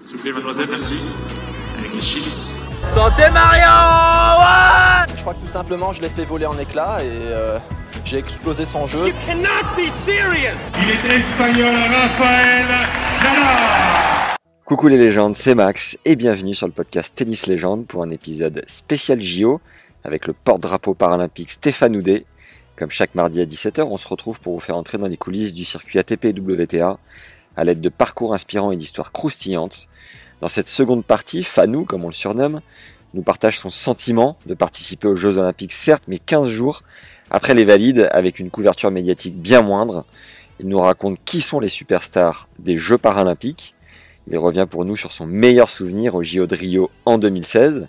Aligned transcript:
S'il 0.00 0.16
vous 0.16 0.22
plaît, 0.22 0.32
mademoiselle, 0.32 0.68
merci. 0.70 1.06
Avec 1.78 1.92
les 1.94 2.00
chips. 2.00 2.62
Santé 2.94 3.22
Mario 3.32 3.62
ouais 4.40 5.14
Je 5.16 5.20
crois 5.20 5.34
que 5.34 5.40
tout 5.40 5.48
simplement, 5.48 5.92
je 5.92 6.00
l'ai 6.02 6.08
fait 6.08 6.24
voler 6.24 6.46
en 6.46 6.56
éclats 6.56 7.02
et 7.02 7.08
euh, 7.08 7.58
j'ai 8.04 8.18
explosé 8.18 8.64
son 8.64 8.86
jeu. 8.86 9.12
cannot 9.26 9.64
be 9.76 9.88
serious 9.88 10.70
Il 10.80 10.90
est 10.90 11.18
espagnol, 11.18 11.74
Raphaël 11.74 12.66
Nadal 13.22 14.36
Coucou 14.64 14.88
les 14.88 14.98
légendes, 14.98 15.34
c'est 15.34 15.54
Max 15.54 15.98
et 16.04 16.14
bienvenue 16.14 16.54
sur 16.54 16.66
le 16.66 16.72
podcast 16.72 17.14
Tennis 17.14 17.46
Légende 17.46 17.86
pour 17.86 18.02
un 18.02 18.10
épisode 18.10 18.62
spécial 18.66 19.20
JO 19.20 19.60
avec 20.04 20.26
le 20.26 20.32
porte-drapeau 20.32 20.94
paralympique 20.94 21.50
Stéphane 21.50 21.96
Houdet. 21.96 22.24
Comme 22.76 22.90
chaque 22.90 23.16
mardi 23.16 23.40
à 23.40 23.44
17h, 23.46 23.82
on 23.82 23.96
se 23.96 24.06
retrouve 24.06 24.38
pour 24.40 24.54
vous 24.54 24.60
faire 24.60 24.76
entrer 24.76 24.98
dans 24.98 25.08
les 25.08 25.16
coulisses 25.16 25.54
du 25.54 25.64
circuit 25.64 25.98
ATP 25.98 26.26
et 26.26 26.32
WTA 26.38 26.98
à 27.58 27.64
l'aide 27.64 27.80
de 27.80 27.88
parcours 27.88 28.32
inspirants 28.32 28.70
et 28.70 28.76
d'histoires 28.76 29.10
croustillantes. 29.10 29.88
Dans 30.40 30.46
cette 30.46 30.68
seconde 30.68 31.04
partie, 31.04 31.42
Fanou, 31.42 31.84
comme 31.84 32.04
on 32.04 32.08
le 32.08 32.14
surnomme, 32.14 32.60
nous 33.14 33.22
partage 33.22 33.58
son 33.58 33.68
sentiment 33.68 34.38
de 34.46 34.54
participer 34.54 35.08
aux 35.08 35.16
Jeux 35.16 35.38
Olympiques, 35.38 35.72
certes, 35.72 36.04
mais 36.06 36.20
15 36.20 36.48
jours 36.48 36.82
après 37.30 37.54
les 37.54 37.64
valides, 37.64 38.08
avec 38.12 38.38
une 38.38 38.50
couverture 38.50 38.92
médiatique 38.92 39.36
bien 39.36 39.60
moindre. 39.60 40.06
Il 40.60 40.68
nous 40.68 40.78
raconte 40.78 41.18
qui 41.24 41.40
sont 41.40 41.58
les 41.58 41.68
superstars 41.68 42.48
des 42.60 42.76
Jeux 42.76 42.96
Paralympiques. 42.96 43.74
Il 44.30 44.38
revient 44.38 44.66
pour 44.70 44.84
nous 44.84 44.94
sur 44.96 45.10
son 45.10 45.26
meilleur 45.26 45.68
souvenir 45.68 46.14
au 46.14 46.22
JO 46.22 46.46
de 46.46 46.54
Rio 46.54 46.90
en 47.06 47.18
2016. 47.18 47.88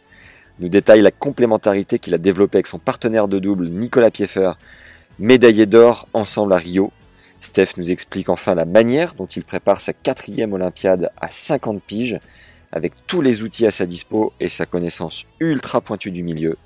Nous 0.60 0.70
détaille 0.70 1.02
la 1.02 1.12
complémentarité 1.12 2.00
qu'il 2.00 2.16
a 2.16 2.18
développée 2.18 2.58
avec 2.58 2.68
son 2.68 2.80
partenaire 2.80 3.28
de 3.28 3.38
double 3.38 3.70
Nicolas 3.70 4.10
Pieffer, 4.10 4.54
médaillé 5.20 5.68
d'or 5.68 6.08
ensemble 6.14 6.54
à 6.54 6.58
Rio. 6.58 6.92
Steph 7.42 7.70
nous 7.78 7.92
explique 7.92 8.30
enfin 8.30 8.56
la 8.56 8.66
manière 8.66 9.14
dont 9.16 9.26
il 9.26 9.44
prépare 9.44 9.82
sa 9.82 9.94
quatrième 9.94 10.54
Olympiade 10.54 11.12
à 11.20 11.30
50 11.32 11.82
piges, 11.82 12.20
avec 12.72 12.94
tous 13.08 13.22
les 13.22 13.42
outils 13.42 13.66
à 13.66 13.72
sa 13.72 13.86
dispo 13.86 14.34
et 14.40 14.50
sa 14.50 14.66
connaissance 14.66 15.26
ultra 15.40 15.82
pointue 15.82 16.12
du 16.12 16.24
milieu. 16.24 16.58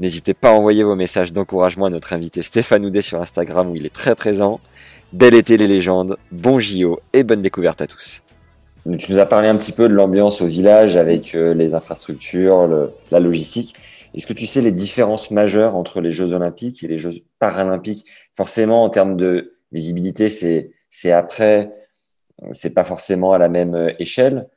N'hésitez 0.00 0.34
pas 0.34 0.50
à 0.50 0.52
envoyer 0.52 0.84
vos 0.84 0.96
messages 0.96 1.32
d'encouragement 1.32 1.86
à 1.86 1.90
notre 1.90 2.12
invité 2.12 2.42
Stéphane 2.42 2.84
Houdet 2.84 3.02
sur 3.02 3.20
Instagram 3.20 3.70
où 3.70 3.76
il 3.76 3.86
est 3.86 3.94
très 3.94 4.14
présent. 4.14 4.60
Bel 5.12 5.34
été 5.34 5.56
les 5.56 5.68
légendes, 5.68 6.16
bon 6.30 6.58
JO 6.58 7.00
et 7.12 7.22
bonne 7.22 7.42
découverte 7.42 7.80
à 7.82 7.86
tous. 7.86 8.22
Tu 8.98 9.12
nous 9.12 9.18
as 9.18 9.26
parlé 9.26 9.48
un 9.48 9.56
petit 9.56 9.72
peu 9.72 9.88
de 9.88 9.94
l'ambiance 9.94 10.40
au 10.42 10.46
village 10.46 10.96
avec 10.96 11.34
euh, 11.34 11.54
les 11.54 11.74
infrastructures, 11.74 12.90
la 13.12 13.20
logistique. 13.20 13.74
Est-ce 14.14 14.26
que 14.26 14.32
tu 14.32 14.46
sais 14.46 14.60
les 14.60 14.72
différences 14.72 15.30
majeures 15.30 15.76
entre 15.76 16.00
les 16.00 16.10
Jeux 16.10 16.32
Olympiques 16.32 16.82
et 16.82 16.88
les 16.88 16.98
Jeux 16.98 17.12
Paralympiques? 17.38 18.04
Forcément, 18.36 18.82
en 18.82 18.90
termes 18.90 19.16
de 19.16 19.51
visibilité, 19.72 20.28
c'est 20.28 20.72
c'est 20.88 21.12
après, 21.12 21.72
c'est 22.52 22.74
pas 22.74 22.84
forcément 22.84 23.32
à 23.32 23.38
la 23.38 23.48
même 23.48 23.74
euh, 23.74 23.92
échelle. 23.98 24.48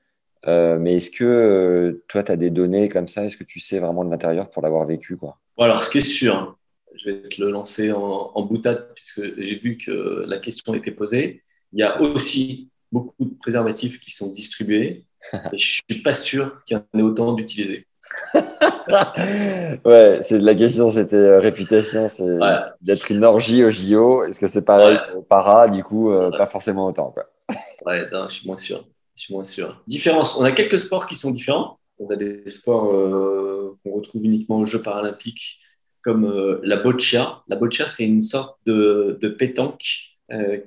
Euh, 0.48 0.78
mais 0.78 0.96
est-ce 0.96 1.10
que 1.10 1.24
euh, 1.24 2.04
toi, 2.08 2.24
tu 2.24 2.32
as 2.32 2.38
des 2.38 2.50
données 2.50 2.90
comme 2.90 3.08
ça? 3.08 3.26
Est-ce 3.26 3.38
que 3.38 3.44
tu 3.44 3.60
sais 3.60 3.80
vraiment 3.80 4.04
de 4.04 4.12
l'intérieur 4.12 4.50
pour 4.50 4.62
l'avoir 4.62 4.86
vécu 4.86 5.18
quoi? 5.18 5.40
Bon, 5.58 5.64
alors, 5.64 5.84
ce 5.84 5.90
qui 5.90 5.98
est 6.00 6.02
sûr, 6.02 6.36
hein, 6.36 6.56
je 6.96 7.10
vais 7.10 7.30
te 7.30 7.42
le 7.42 7.52
lancer 7.52 7.92
en, 7.92 8.32
en 8.34 8.42
boutade 8.44 8.92
puisque 8.94 9.22
j'ai 9.38 9.56
vu 9.56 9.78
que 9.78 10.26
la 10.28 10.38
question 10.38 10.74
était 10.76 10.92
posée. 10.92 11.44
Il 11.74 11.80
y 11.80 11.84
a 11.84 12.00
aussi 12.02 12.70
beaucoup 12.92 13.26
de 13.26 13.36
préservatifs 13.40 14.00
qui 14.00 14.12
sont 14.12 14.32
distribués 14.32 15.06
et 15.34 15.58
je 15.58 15.82
suis 15.90 16.02
pas 16.04 16.14
sûr 16.14 16.64
qu'il 16.66 16.78
y 16.78 16.80
en 16.80 17.00
ait 17.00 17.04
autant 17.04 17.34
d'utilisés. 17.34 17.88
Ouais, 19.86 20.20
c'est 20.22 20.40
la 20.40 20.56
question, 20.56 20.90
c'était 20.90 21.16
euh, 21.16 21.40
réputation, 21.40 22.08
c'est 22.08 22.24
Ouais. 22.24 22.58
d'être 22.82 23.12
une 23.12 23.24
orgie 23.24 23.64
au 23.64 23.70
JO. 23.70 24.24
Est-ce 24.24 24.40
que 24.40 24.48
c'est 24.48 24.64
pareil 24.66 24.96
Ouais. 24.98 25.18
au 25.18 25.22
para? 25.22 25.68
Du 25.68 25.84
coup, 25.84 26.12
euh, 26.12 26.30
Ouais. 26.30 26.38
pas 26.38 26.48
forcément 26.48 26.86
autant. 26.88 27.12
Quoi. 27.12 27.26
Ouais, 27.86 28.08
non, 28.12 28.26
je 28.30 28.36
suis 28.36 28.48
moins 28.48 28.58
sûr. 28.58 28.84
Je 29.16 29.22
suis 29.24 29.34
moins 29.34 29.44
sûr. 29.46 29.82
Différence. 29.88 30.38
On 30.40 30.44
a 30.44 30.52
quelques 30.52 30.80
sports 30.80 31.06
qui 31.08 31.16
sont 31.16 31.32
différents. 31.32 31.80
On 32.00 32.10
a 32.10 32.16
des 32.18 32.44
sports 32.50 32.94
euh, 32.94 33.78
qu'on 33.84 33.92
retrouve 33.92 34.26
uniquement 34.26 34.58
aux 34.58 34.66
Jeux 34.66 34.82
paralympiques, 34.82 35.60
comme 36.04 36.60
la 36.64 36.78
boccia. 36.78 37.42
La 37.48 37.56
boccia, 37.56 37.88
c'est 37.88 38.06
une 38.06 38.22
sorte 38.22 38.58
de, 38.66 39.18
de 39.22 39.30
pétanque 39.30 39.82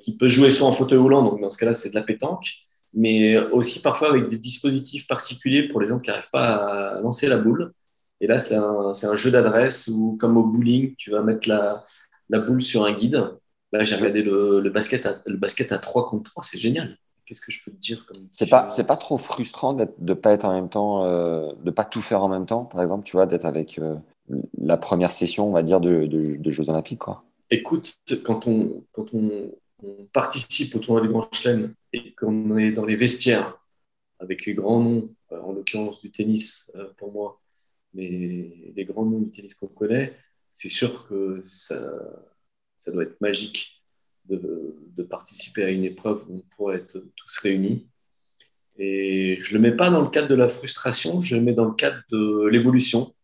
qui 0.01 0.17
peut 0.17 0.29
jouer 0.29 0.51
soit 0.51 0.69
en 0.69 0.73
fauteuil 0.73 0.99
roulant, 0.99 1.23
donc 1.25 1.41
dans 1.41 1.51
ce 1.51 1.59
cas-là, 1.59 1.75
c'est 1.75 1.91
de 1.91 1.95
la 1.97 2.03
pétanque, 2.03 2.47
mais 2.95 3.37
aussi 3.37 3.83
parfois 3.83 4.11
avec 4.11 4.29
des 4.31 4.39
dispositifs 4.39 5.09
particuliers 5.09 5.67
pour 5.69 5.81
les 5.81 5.89
gens 5.89 5.99
qui 5.99 6.11
n'arrivent 6.11 6.31
pas 6.31 6.55
à 6.97 7.01
lancer 7.01 7.27
la 7.27 7.39
boule. 7.39 7.73
Et 8.21 8.27
là, 8.27 8.39
c'est 8.39 8.57
un, 8.57 9.17
jeu 9.17 9.31
d'adresse 9.31 9.89
où, 9.89 10.17
comme 10.19 10.37
au 10.37 10.45
bowling, 10.45 10.95
tu 10.97 11.11
vas 11.11 11.23
mettre 11.23 11.49
la, 11.49 11.85
la 12.29 12.41
boule 12.41 12.63
sur 12.63 12.85
un 12.85 12.93
guide. 12.93 13.37
Là, 13.73 13.85
j'ai 13.85 13.97
regardé 13.97 14.23
le, 14.23 14.61
le 14.61 14.71
basket 14.71 15.07
à, 15.07 15.23
le 15.27 15.37
basket 15.37 15.73
à 15.73 15.79
3 15.79 16.09
contre 16.09 16.31
3, 16.31 16.43
c'est 16.43 16.59
génial. 16.59 16.97
Qu'est-ce 17.29 17.43
que 17.43 17.53
je 17.53 17.63
peux 17.63 17.71
te 17.71 17.77
dire 17.77 18.07
C'est 18.31 18.49
pas, 18.49 18.69
c'est 18.69 18.87
pas 18.87 18.97
trop 18.97 19.19
frustrant 19.19 19.75
de 19.75 20.15
pas 20.15 20.33
être 20.33 20.47
en 20.47 20.55
même 20.55 20.71
temps, 20.71 21.05
euh, 21.05 21.53
de 21.63 21.71
pas 21.71 21.85
tout 21.85 22.01
faire 22.01 22.23
en 22.25 22.29
même 22.29 22.47
temps, 22.47 22.65
par 22.65 22.81
exemple, 22.81 23.05
tu 23.05 23.13
vois, 23.13 23.27
d'être 23.27 23.45
avec 23.45 23.79
euh, 23.79 23.97
la 24.57 24.79
première 24.79 25.13
session, 25.13 25.47
on 25.47 25.53
va 25.53 25.63
dire, 25.63 25.81
de, 25.81 26.07
de, 26.07 26.37
de 26.37 26.51
Jeux 26.51 26.71
Olympiques, 26.71 27.01
quoi. 27.01 27.25
Écoute, 27.51 27.99
quand 28.25 28.47
on, 28.47 28.83
quand 28.93 29.13
on, 29.13 29.53
on 29.83 30.07
participe 30.13 30.75
au 30.75 30.79
tournoi 30.79 31.03
du 31.03 31.09
Grand 31.09 31.29
Chelem 31.33 31.75
et 31.93 32.15
qu'on 32.15 32.57
est 32.57 32.73
dans 32.73 32.87
les 32.87 32.97
vestiaires 32.97 33.59
avec 34.21 34.47
les 34.47 34.55
grands 34.55 34.81
noms, 34.81 35.11
euh, 35.33 35.41
en 35.43 35.53
l'occurrence 35.53 36.01
du 36.01 36.11
tennis 36.11 36.73
pour 36.97 37.13
moi, 37.13 37.39
mais 37.95 38.73
les 38.75 38.85
grands 38.85 39.05
noms 39.05 39.21
du 39.21 39.31
tennis 39.31 39.55
qu'on 39.55 39.69
connaît, 39.69 40.17
c'est 40.53 40.69
sûr 40.69 41.07
que 41.09 41.41
ça, 41.43 41.81
doit 42.87 43.05
être 43.05 43.21
magique 43.21 43.83
de, 44.27 44.75
participer 45.09 45.63
à 45.65 45.71
une 45.71 45.85
épreuve 45.85 46.27
où 46.29 46.37
on 46.37 46.57
pourrait 46.57 46.77
être 46.79 47.03
tous 47.17 47.39
réunis. 47.39 47.89
Et 48.77 49.39
je 49.41 49.57
ne 49.57 49.63
le 49.63 49.71
mets 49.71 49.77
pas 49.77 49.91
dans 49.91 50.03
le 50.03 50.11
cadre 50.11 50.29
de 50.29 50.35
la 50.35 50.49
frustration, 50.49 51.21
je 51.21 51.37
le 51.37 51.43
mets 51.43 51.55
dans 51.55 51.65
le 51.65 51.75
cadre 51.75 52.03
de 52.11 52.47
l'évolution. 52.47 53.15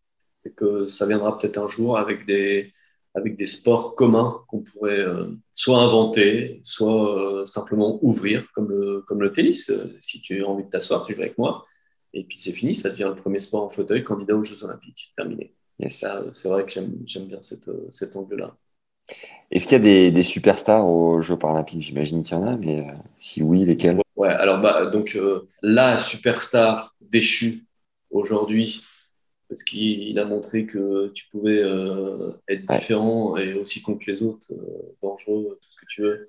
Et 0.45 0.51
que 0.51 0.87
ça 0.87 1.05
viendra 1.05 1.37
peut-être 1.37 1.57
un 1.57 1.67
jour 1.67 1.97
avec 1.97 2.25
des, 2.25 2.73
avec 3.15 3.37
des 3.37 3.45
sports 3.45 3.95
communs 3.95 4.43
qu'on 4.47 4.61
pourrait 4.61 4.99
euh, 4.99 5.27
soit 5.55 5.79
inventer, 5.79 6.59
soit 6.63 7.41
euh, 7.41 7.45
simplement 7.45 7.99
ouvrir, 8.03 8.51
comme 8.53 8.69
le, 8.69 9.01
comme 9.07 9.21
le 9.21 9.31
tennis. 9.31 9.69
Euh, 9.69 9.97
si 10.01 10.21
tu 10.21 10.43
as 10.43 10.47
envie 10.47 10.65
de 10.65 10.69
t'asseoir, 10.69 11.05
tu 11.05 11.15
joues 11.15 11.21
avec 11.21 11.37
moi. 11.37 11.65
Et 12.17 12.23
puis 12.23 12.37
c'est 12.37 12.53
fini, 12.53 12.73
ça 12.73 12.89
devient 12.89 13.11
le 13.13 13.21
premier 13.21 13.41
sport 13.41 13.63
en 13.63 13.69
fauteuil 13.69 14.03
candidat 14.03 14.35
aux 14.35 14.43
Jeux 14.43 14.63
Olympiques. 14.63 15.11
Terminé. 15.17 15.53
Yes. 15.79 15.99
Ça, 15.99 16.23
c'est 16.31 16.47
vrai 16.47 16.65
que 16.65 16.71
j'aime, 16.71 16.87
bien 17.27 17.41
cette, 17.41 17.67
euh, 17.67 17.87
cet 17.91 18.15
angle-là. 18.15 18.55
Est-ce 19.51 19.67
qu'il 19.67 19.73
y 19.73 19.81
a 19.81 19.83
des, 19.83 20.11
des 20.11 20.23
superstars 20.23 20.87
aux 20.87 21.19
Jeux 21.19 21.37
Paralympiques? 21.37 21.81
J'imagine 21.81 22.23
qu'il 22.23 22.37
y 22.37 22.39
en 22.39 22.47
a, 22.47 22.55
mais 22.55 22.87
euh, 22.87 22.93
si 23.17 23.43
oui, 23.43 23.65
lesquels? 23.65 23.99
Ouais, 24.15 24.29
alors 24.29 24.61
bah, 24.61 24.85
donc 24.85 25.17
euh, 25.17 25.45
la 25.61 25.97
superstar 25.97 26.95
déchue 27.01 27.65
aujourd'hui, 28.09 28.81
parce 29.49 29.63
qu'il 29.65 30.17
a 30.17 30.23
montré 30.23 30.65
que 30.65 31.09
tu 31.13 31.25
pouvais 31.29 31.61
euh, 31.61 32.31
être 32.47 32.63
Ouais. 32.69 32.77
différent 32.77 33.35
et 33.35 33.53
aussi 33.55 33.81
contre 33.81 34.05
les 34.07 34.23
autres, 34.23 34.47
dangereux, 35.03 35.59
tout 35.61 35.69
ce 35.69 35.75
que 35.75 35.85
tu 35.89 36.01
veux, 36.01 36.27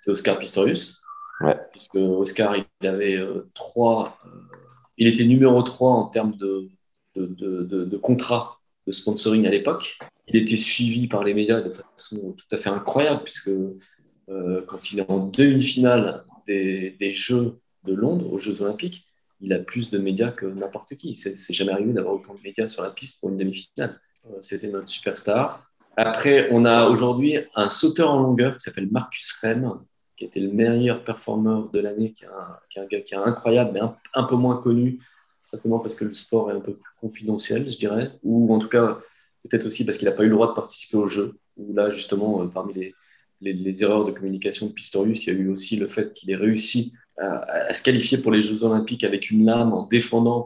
c'est 0.00 0.10
Oscar 0.10 0.36
Pistorius. 0.38 1.00
Ouais. 1.40 1.56
Puisque 1.70 1.94
Oscar, 1.94 2.56
il 2.56 2.86
avait 2.86 3.16
trois, 3.54 4.18
il 4.98 5.06
était 5.06 5.24
numéro 5.24 5.62
3 5.62 5.90
en 5.92 6.08
termes 6.08 6.36
de, 6.36 6.68
de, 7.16 7.62
de, 7.84 7.96
contrat 7.96 8.60
de 8.86 8.92
sponsoring 8.92 9.46
à 9.46 9.50
l'époque. 9.50 9.98
Il 10.26 10.36
était 10.36 10.56
suivi 10.56 11.06
par 11.08 11.24
les 11.24 11.34
médias 11.34 11.60
de 11.60 11.70
façon 11.70 12.32
tout 12.32 12.46
à 12.54 12.56
fait 12.56 12.68
incroyable, 12.68 13.22
puisque 13.24 13.50
euh, 14.28 14.62
quand 14.66 14.92
il 14.92 15.00
est 15.00 15.10
en 15.10 15.26
demi-finale 15.26 16.24
des, 16.46 17.12
Jeux 17.12 17.58
de 17.84 17.94
Londres, 17.94 18.30
aux 18.32 18.38
Jeux 18.38 18.60
Olympiques, 18.62 19.06
il 19.40 19.52
a 19.52 19.58
plus 19.58 19.90
de 19.90 19.98
médias 19.98 20.32
que 20.32 20.46
n'importe 20.46 20.94
qui. 20.96 21.14
C'est 21.14 21.54
jamais 21.54 21.72
arrivé 21.72 21.92
d'avoir 21.92 22.14
autant 22.14 22.34
de 22.34 22.40
médias 22.42 22.66
sur 22.66 22.82
la 22.82 22.90
piste 22.90 23.20
pour 23.20 23.30
une 23.30 23.36
demi-finale. 23.36 24.00
Euh, 24.26 24.38
C'était 24.40 24.68
notre 24.68 24.90
superstar. 24.90 25.64
Après, 25.96 26.48
on 26.52 26.64
a 26.64 26.88
aujourd'hui 26.88 27.38
un 27.54 27.68
sauteur 27.68 28.10
en 28.10 28.20
longueur 28.20 28.56
qui 28.56 28.60
s'appelle 28.60 28.88
Marcus 28.90 29.32
Rennes, 29.40 29.70
qui 30.18 30.24
était 30.24 30.40
le 30.40 30.50
meilleur 30.50 31.04
performeur 31.04 31.70
de 31.70 31.78
l'année, 31.78 32.12
qui, 32.12 32.24
est 32.24 32.28
un- 32.80 32.86
gars 32.86 33.00
qui 33.00 33.14
est 33.14 33.16
incroyable, 33.16 33.70
mais 33.72 33.80
un, 34.14 34.24
peu 34.24 34.34
moins 34.34 34.56
connu, 34.56 34.98
certainement 35.48 35.78
parce 35.78 35.94
que 35.94 36.04
le 36.04 36.12
sport 36.12 36.50
est 36.50 36.54
un 36.54 36.60
peu 36.60 36.74
plus 36.74 36.92
confidentiel, 37.00 37.70
je 37.70 37.78
dirais, 37.78 38.10
ou 38.24 38.52
en 38.52 38.58
tout 38.58 38.68
cas, 38.68 38.98
peut-être 39.44 39.64
aussi 39.64 39.84
parce 39.84 39.96
qu'il 39.96 40.08
n'a 40.08 40.14
pas 40.14 40.24
eu 40.24 40.28
le 40.28 40.34
droit 40.34 40.48
de 40.48 40.54
participer 40.54 40.96
au 40.96 41.06
jeu, 41.06 41.38
où 41.56 41.72
là, 41.72 41.90
justement, 41.90 42.42
euh, 42.42 42.46
parmi 42.46 42.74
les, 43.40 43.84
erreurs 43.84 44.04
de 44.04 44.10
communication 44.10 44.66
de 44.66 44.72
Pistorius, 44.72 45.26
il 45.26 45.34
y 45.34 45.36
a 45.36 45.38
eu 45.38 45.48
aussi 45.48 45.76
le 45.76 45.86
fait 45.86 46.12
qu'il 46.12 46.32
ait 46.32 46.36
réussi 46.36 46.94
à, 47.18 47.72
se 47.72 47.82
qualifier 47.84 48.18
pour 48.18 48.32
les 48.32 48.42
Jeux 48.42 48.64
Olympiques 48.64 49.04
avec 49.04 49.30
une 49.30 49.44
lame 49.44 49.72
en 49.72 49.86
défendant 49.86 50.42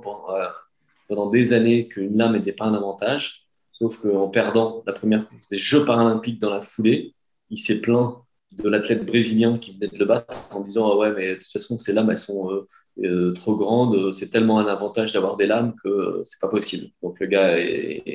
pendant, 1.08 1.30
des 1.30 1.54
années 1.54 1.88
qu'une 1.88 2.16
lame 2.18 2.32
n'était 2.32 2.52
pas 2.52 2.66
un 2.66 2.74
avantage. 2.74 3.46
Sauf 3.70 3.98
qu'en 3.98 4.28
perdant 4.28 4.82
la 4.86 4.92
première 4.92 5.26
course 5.26 5.48
des 5.48 5.58
Jeux 5.58 5.86
paralympiques 5.86 6.38
dans 6.38 6.50
la 6.50 6.60
foulée, 6.60 7.14
il 7.48 7.58
s'est 7.58 7.80
plaint 7.80 8.22
de 8.52 8.68
l'athlète 8.68 9.06
brésilien 9.06 9.58
qui 9.58 9.72
venait 9.72 9.88
de 9.88 9.98
le 9.98 10.04
battre 10.04 10.48
en 10.50 10.60
disant 10.60 10.90
ah 10.90 10.96
ouais 10.96 11.12
mais 11.12 11.28
de 11.30 11.34
toute 11.34 11.52
façon 11.52 11.78
ces 11.78 11.92
lames 11.92 12.10
elles 12.10 12.18
sont 12.18 12.50
euh, 12.50 12.68
euh, 13.04 13.32
trop 13.32 13.56
grandes 13.56 14.12
c'est 14.12 14.28
tellement 14.28 14.58
un 14.58 14.66
avantage 14.66 15.12
d'avoir 15.12 15.36
des 15.36 15.46
lames 15.46 15.74
que 15.82 16.22
c'est 16.24 16.40
pas 16.40 16.48
possible. 16.48 16.88
Donc 17.02 17.18
le 17.20 17.26
gars 17.26 17.56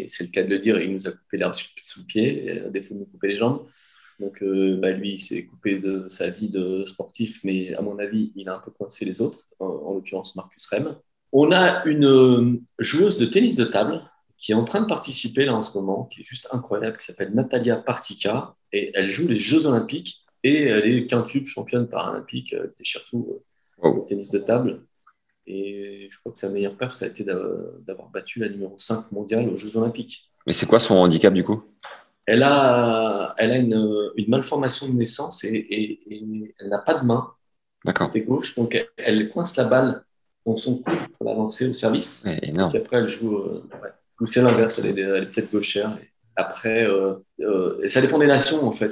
c'est 0.07 0.25
le 0.25 0.31
cas 0.31 0.43
de 0.43 0.49
le 0.49 0.59
dire 0.59 0.79
il 0.79 0.93
nous 0.93 1.07
a 1.07 1.11
coupé 1.11 1.37
l'herbe 1.37 1.55
sous 1.55 2.01
le 2.01 2.05
pied 2.05 2.61
à 2.61 2.69
défaut 2.69 2.93
de 2.93 2.99
nous 2.99 3.05
couper 3.05 3.29
les 3.29 3.35
jambes. 3.35 3.65
Donc 4.19 4.41
euh, 4.43 4.77
bah, 4.77 4.91
lui 4.91 5.13
il 5.13 5.19
s'est 5.19 5.45
coupé 5.45 5.79
de 5.79 6.05
sa 6.09 6.29
vie 6.29 6.49
de 6.49 6.85
sportif 6.85 7.41
mais 7.43 7.73
à 7.75 7.81
mon 7.81 7.97
avis 7.97 8.31
il 8.35 8.49
a 8.49 8.55
un 8.55 8.59
peu 8.59 8.71
coincé 8.71 9.05
les 9.05 9.21
autres 9.21 9.41
en, 9.59 9.93
l'occurrence 9.93 10.35
Marcus 10.35 10.67
Rem. 10.67 10.95
On 11.31 11.51
a 11.51 11.83
une 11.85 12.61
joueuse 12.79 13.17
de 13.17 13.25
tennis 13.25 13.55
de 13.55 13.65
table 13.65 14.01
qui 14.37 14.51
est 14.51 14.55
en 14.55 14.63
train 14.63 14.81
de 14.81 14.87
participer 14.87 15.45
là 15.45 15.55
en 15.55 15.63
ce 15.63 15.77
moment, 15.77 16.05
qui 16.05 16.21
est 16.21 16.23
juste 16.23 16.47
incroyable, 16.51 16.97
qui 16.97 17.05
s'appelle 17.05 17.33
Natalia 17.33 17.75
Partica, 17.75 18.55
et 18.71 18.91
elle 18.93 19.09
joue 19.09 19.27
les 19.27 19.39
Jeux 19.39 19.65
Olympiques 19.65 20.21
et 20.47 20.63
elle 20.63 20.85
est 20.89 21.07
quintuple 21.07 21.45
championne 21.45 21.88
paralympique, 21.88 22.53
elle 22.53 22.71
était 22.71 22.83
surtout 22.83 23.39
au 23.81 24.05
tennis 24.07 24.31
de 24.31 24.39
table. 24.39 24.81
Et 25.45 26.07
je 26.11 26.19
crois 26.19 26.31
que 26.31 26.39
sa 26.39 26.49
meilleure 26.49 26.75
perf, 26.75 26.94
ça 26.94 27.05
a 27.05 27.07
été 27.07 27.23
d'avoir 27.23 28.09
battu 28.09 28.39
la 28.39 28.49
numéro 28.49 28.75
5 28.77 29.11
mondiale 29.11 29.49
aux 29.49 29.57
Jeux 29.57 29.77
Olympiques. 29.77 30.31
Mais 30.45 30.53
c'est 30.53 30.65
quoi 30.65 30.79
son 30.79 30.95
handicap 30.95 31.33
du 31.33 31.44
coup? 31.44 31.63
Elle 32.25 32.44
a, 32.44 33.33
elle 33.38 33.51
a 33.51 33.57
une, 33.57 34.11
une 34.17 34.29
malformation 34.29 34.89
de 34.89 34.94
naissance 34.94 35.44
et, 35.45 35.99
elle 36.59 36.69
n'a 36.69 36.79
pas 36.79 36.95
de 36.95 37.05
main. 37.05 37.31
D'accord. 37.85 38.07
Côté 38.07 38.21
gauche, 38.21 38.55
donc 38.55 38.77
elle, 38.97 39.29
coince 39.29 39.55
la 39.55 39.65
balle 39.65 40.03
dans 40.45 40.57
son 40.57 40.77
cou 40.79 40.91
pour 41.17 41.25
la 41.25 41.33
lancer 41.33 41.69
au 41.69 41.73
service. 41.73 42.25
Et 42.25 42.51
après, 42.59 42.97
elle 42.97 43.07
joue. 43.07 43.38
Euh, 43.38 43.63
Ou 44.19 44.25
c'est 44.25 44.41
l'inverse, 44.41 44.79
elle 44.79 44.99
est, 44.99 45.01
est 45.01 45.25
peut-être 45.27 45.51
gauchère. 45.51 45.97
après, 46.35 46.85
euh, 46.85 47.15
euh, 47.39 47.88
ça 47.88 48.01
dépend 48.01 48.17
des 48.17 48.27
nations 48.27 48.65
en 48.65 48.71
fait. 48.73 48.91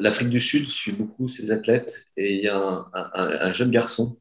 L'Afrique 0.00 0.30
du 0.30 0.40
Sud 0.40 0.66
suit 0.66 0.92
beaucoup 0.92 1.28
ses 1.28 1.50
athlètes 1.50 2.06
et 2.16 2.34
il 2.34 2.40
y 2.40 2.48
a 2.48 2.86
un, 2.94 3.52
jeune 3.52 3.70
garçon 3.70 4.16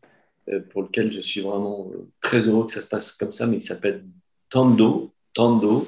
euh, 0.50 0.60
pour 0.60 0.82
lequel 0.82 1.10
je 1.10 1.22
suis 1.22 1.40
vraiment 1.40 1.90
euh, 1.94 2.06
très 2.20 2.48
heureux 2.48 2.66
que 2.66 2.72
ça 2.74 2.82
se 2.82 2.88
passe 2.88 3.14
comme 3.14 3.32
ça, 3.32 3.48
mais 3.48 3.58
il 3.58 3.62
s'appelle 3.62 4.04
Tando. 4.50 5.14
Tando, 5.34 5.88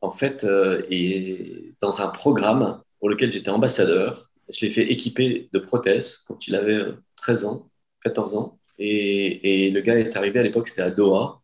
en 0.00 0.10
fait, 0.10 0.44
euh, 0.44 0.82
est 0.90 1.74
dans 1.82 2.00
un 2.00 2.08
programme 2.08 2.80
pour 2.98 3.10
lequel 3.10 3.30
j'étais 3.30 3.50
ambassadeur. 3.50 4.30
Je 4.48 4.64
l'ai 4.64 4.70
fait 4.70 4.90
équiper 4.90 5.50
de 5.52 5.58
prothèses 5.58 6.18
quand 6.26 6.48
il 6.48 6.54
avait 6.54 6.82
13 7.16 7.44
ans, 7.44 7.70
14 8.02 8.34
ans. 8.36 8.58
Et, 8.78 9.70
le 9.70 9.80
gars 9.82 9.98
est 9.98 10.16
arrivé 10.16 10.40
à 10.40 10.42
l'époque, 10.42 10.66
c'était 10.66 10.82
à 10.82 10.90
Doha, 10.90 11.42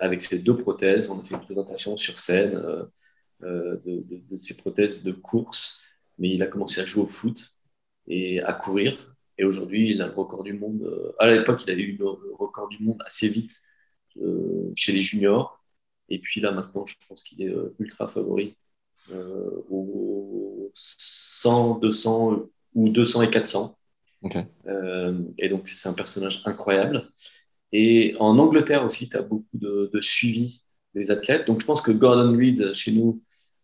avec 0.00 0.22
ses 0.22 0.38
deux 0.38 0.56
prothèses. 0.56 1.10
On 1.10 1.18
a 1.18 1.24
fait 1.24 1.34
une 1.34 1.40
présentation 1.40 1.96
sur 1.96 2.18
scène 2.18 2.52
de, 3.42 3.80
de, 3.84 4.38
ses 4.38 4.56
prothèses 4.56 5.02
de 5.02 5.12
course 5.12 5.89
mais 6.20 6.30
il 6.30 6.42
a 6.42 6.46
commencé 6.46 6.80
à 6.80 6.84
jouer 6.84 7.02
au 7.02 7.06
foot 7.06 7.50
et 8.06 8.40
à 8.42 8.52
courir. 8.52 9.16
Et 9.38 9.44
aujourd'hui, 9.44 9.92
il 9.92 10.02
a 10.02 10.06
le 10.06 10.12
record 10.12 10.44
du 10.44 10.52
monde. 10.52 10.82
Euh, 10.82 11.12
à 11.18 11.30
l'époque, 11.30 11.64
il 11.66 11.70
avait 11.70 11.82
eu 11.82 11.96
le 11.96 12.06
record 12.38 12.68
du 12.68 12.82
monde 12.82 13.02
assez 13.06 13.28
vite 13.28 13.58
euh, 14.18 14.70
chez 14.76 14.92
les 14.92 15.00
juniors. 15.00 15.64
Et 16.10 16.18
puis 16.18 16.40
là, 16.40 16.52
maintenant, 16.52 16.84
je 16.86 16.94
pense 17.08 17.22
qu'il 17.22 17.42
est 17.42 17.48
euh, 17.48 17.74
ultra 17.78 18.06
favori 18.06 18.56
aux 19.70 20.70
100, 20.74 21.78
200 21.80 22.42
ou 22.74 22.88
200 22.90 23.22
et 23.22 23.30
400. 23.30 23.76
et 25.38 25.48
donc, 25.48 25.66
c'est 25.66 25.88
un 25.88 25.94
personnage 25.94 26.42
incroyable. 26.44 27.10
Et 27.72 28.14
en 28.20 28.38
Angleterre 28.38 28.84
aussi, 28.84 29.08
tu 29.08 29.16
as 29.16 29.22
beaucoup 29.22 29.46
de, 29.54 29.90
suivi 30.00 30.62
des 30.94 31.10
athlètes. 31.10 31.46
Donc, 31.48 31.60
je 31.60 31.66
pense 31.66 31.82
que 31.82 31.90
Gordon 31.90 32.36
Reed, 32.36 32.72
chez 32.72 32.92
nous, 32.92 33.20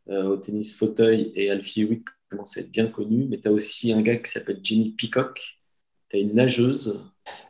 au 0.08 0.36
tennis 0.36 0.74
fauteuil, 0.74 1.30
et 1.36 1.48
Alfie 1.50 1.84
Wick 1.84 2.06
commence 2.28 2.56
à 2.56 2.60
être 2.60 2.70
bien 2.70 2.88
connu, 2.88 3.26
mais 3.28 3.38
tu 3.38 3.48
as 3.48 3.52
aussi 3.52 3.92
un 3.92 4.02
gars 4.02 4.16
qui 4.16 4.30
s'appelle 4.30 4.60
Jenny 4.62 4.90
Peacock, 4.90 5.60
tu 6.08 6.16
as 6.16 6.20
une 6.20 6.34
nageuse. 6.34 7.02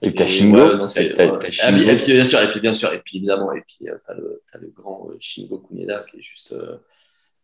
Et 0.02 0.12
tu 0.12 0.23
as 0.23 0.26
Shingo. 0.26 0.87
et 0.87 1.96
puis 1.96 2.12
bien 2.12 2.25
sûr, 2.25 2.40
et 2.40 2.50
puis 2.50 2.61
bien 2.61 2.73
sûr, 2.73 2.93
et 2.93 3.00
puis 3.02 3.19
évidemment, 3.19 3.52
et 3.52 3.62
puis 3.62 3.88
euh, 3.88 3.96
tu 4.06 4.12
as, 4.12 4.58
le 4.58 4.69
grand 4.69 5.11
euh, 5.11 5.17
Shingo 5.20 5.58
Kuneda 5.58 6.05
qui 6.11 6.19
est 6.19 6.23
juste 6.23 6.52
euh, 6.52 6.76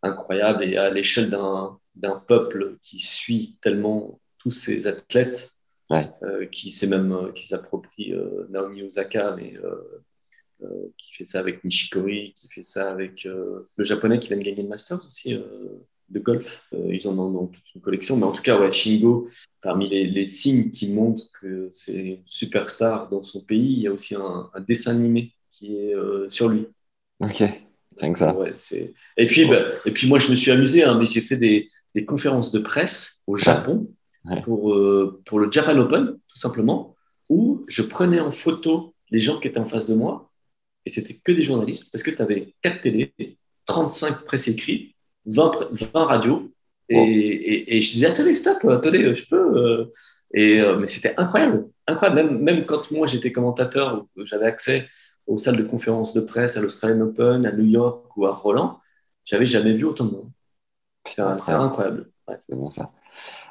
incroyable. 0.02 0.64
Et 0.64 0.76
à 0.76 0.90
l'échelle 0.90 1.30
d'un 1.30 2.24
peuple 2.26 2.76
qui 2.82 2.98
suit 2.98 3.58
tellement 3.60 4.20
tous 4.38 4.50
ces 4.50 4.86
athlètes, 4.86 5.50
qui 6.50 6.70
sait 6.70 6.86
même 6.86 7.32
qui 7.34 7.46
s'approprie 7.46 8.14
Naomi 8.48 8.82
Osaka, 8.82 9.36
mais 9.36 9.54
qui 10.96 11.14
fait 11.14 11.24
ça 11.24 11.38
avec 11.38 11.62
Nishikori, 11.64 12.32
qui 12.32 12.48
fait 12.48 12.64
ça 12.64 12.90
avec 12.90 13.24
le 13.24 13.84
japonais 13.84 14.18
qui 14.18 14.28
vient 14.28 14.38
de 14.38 14.42
gagner 14.42 14.62
le 14.62 14.68
Masters 14.70 15.04
aussi, 15.04 15.38
de 16.12 16.18
golf. 16.18 16.66
Euh, 16.74 16.88
ils 16.90 17.08
en 17.08 17.18
ont 17.18 17.46
toute 17.46 17.74
une 17.74 17.80
collection. 17.80 18.16
Mais 18.16 18.24
en 18.24 18.32
tout 18.32 18.42
cas, 18.42 18.58
ouais, 18.58 18.72
Shingo, 18.72 19.28
parmi 19.62 19.88
les, 19.88 20.26
signes 20.26 20.70
qui 20.70 20.88
montrent 20.88 21.24
que 21.40 21.70
c'est 21.72 21.94
une 21.94 22.22
superstar 22.26 23.08
dans 23.08 23.22
son 23.22 23.40
pays, 23.40 23.72
il 23.72 23.80
y 23.80 23.86
a 23.88 23.92
aussi 23.92 24.14
un, 24.14 24.50
dessin 24.66 24.92
animé 24.92 25.32
qui 25.50 25.76
est 25.76 25.94
euh, 25.94 26.28
sur 26.28 26.48
lui. 26.48 26.66
Ok, 27.20 27.42
rien 27.96 28.12
que 28.12 28.18
ça. 28.18 28.36
Ouais, 28.36 28.54
et, 29.16 29.26
puis, 29.26 29.44
bah, 29.46 29.64
et 29.86 29.90
puis 29.90 30.08
moi, 30.08 30.18
je 30.18 30.30
me 30.30 30.36
suis 30.36 30.50
amusé, 30.50 30.82
hein, 30.82 30.96
mais 30.98 31.06
j'ai 31.06 31.20
fait 31.20 31.36
des, 31.36 31.68
des, 31.94 32.04
conférences 32.04 32.52
de 32.52 32.58
presse 32.58 33.22
au 33.26 33.36
Japon 33.36 33.88
pour, 34.44 34.72
euh, 34.72 35.20
pour 35.24 35.38
le 35.38 35.50
Japan 35.50 35.78
Open, 35.78 36.06
tout 36.06 36.36
simplement, 36.36 36.96
où 37.28 37.64
je 37.68 37.82
prenais 37.82 38.20
en 38.20 38.30
photo 38.30 38.94
les 39.10 39.18
gens 39.18 39.38
qui 39.38 39.48
étaient 39.48 39.58
en 39.58 39.66
face 39.66 39.88
de 39.88 39.94
moi, 39.94 40.30
et 40.84 40.90
c'était 40.90 41.14
que 41.14 41.32
des 41.32 41.42
journalistes, 41.42 41.92
parce 41.92 42.02
que 42.02 42.10
tu 42.10 42.20
avais 42.20 42.54
4 42.62 42.80
télé, 42.80 43.14
35 43.66 44.24
presse 44.24 44.48
écrits, 44.48 44.91
20, 45.26 45.52
20 45.94 46.04
radios. 46.04 46.50
Et, 46.88 47.76
et, 47.76 47.80
je 47.80 47.92
disais, 47.92 48.06
attendez, 48.06 48.34
stop, 48.34 48.64
attendez, 48.66 49.14
je 49.14 49.26
peux. 49.26 49.58
Euh. 49.58 49.92
Et, 50.34 50.60
euh, 50.60 50.76
mais 50.76 50.86
c'était 50.86 51.14
incroyable. 51.16 51.68
incroyable. 51.86 52.22
Même, 52.22 52.38
même 52.42 52.66
quand 52.66 52.90
moi 52.90 53.06
j'étais 53.06 53.32
commentateur, 53.32 54.06
j'avais 54.24 54.46
accès 54.46 54.88
aux 55.26 55.38
salles 55.38 55.56
de 55.56 55.62
conférences 55.62 56.14
de 56.14 56.20
presse 56.20 56.56
à 56.56 56.60
l'Australian 56.60 57.00
Open, 57.02 57.46
à 57.46 57.52
New 57.52 57.64
York 57.64 58.16
ou 58.16 58.26
à 58.26 58.34
Roland, 58.34 58.80
j'avais 59.24 59.46
jamais 59.46 59.72
vu 59.72 59.84
autant 59.84 60.04
de 60.04 60.10
monde. 60.12 60.30
C'est 61.06 61.22
incroyable. 61.22 62.10
C'est 62.38 62.54
bon 62.54 62.70
ça. 62.70 62.90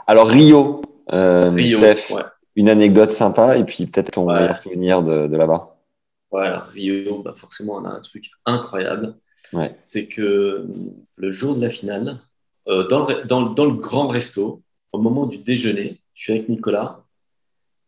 Alors 0.07 0.27
Rio, 0.27 0.81
euh, 1.11 1.65
Steph, 1.65 2.13
une 2.55 2.69
anecdote 2.69 3.11
sympa 3.11 3.57
et 3.57 3.63
puis 3.63 3.85
peut-être 3.85 4.11
ton 4.11 4.25
meilleur 4.25 4.57
souvenir 4.57 5.03
de, 5.03 5.27
de 5.27 5.37
là-bas. 5.37 5.77
Ouais, 6.31 6.49
Rio, 6.73 7.21
bah 7.21 7.33
forcément, 7.35 7.75
on 7.75 7.85
a 7.85 7.89
un 7.89 8.01
truc 8.01 8.25
incroyable 8.45 9.15
c'est 9.83 10.07
que 10.07 10.67
le 11.15 11.31
jour 11.31 11.55
de 11.55 11.61
la 11.61 11.69
finale, 11.69 12.19
euh, 12.67 12.87
dans, 12.87 13.07
le, 13.07 13.25
dans, 13.25 13.65
le, 13.65 13.73
grand 13.73 14.07
resto, 14.07 14.63
au 14.91 14.99
moment 14.99 15.25
du 15.25 15.39
déjeuner, 15.39 16.01
je 16.13 16.23
suis 16.23 16.33
avec 16.33 16.49
Nicolas, 16.49 17.03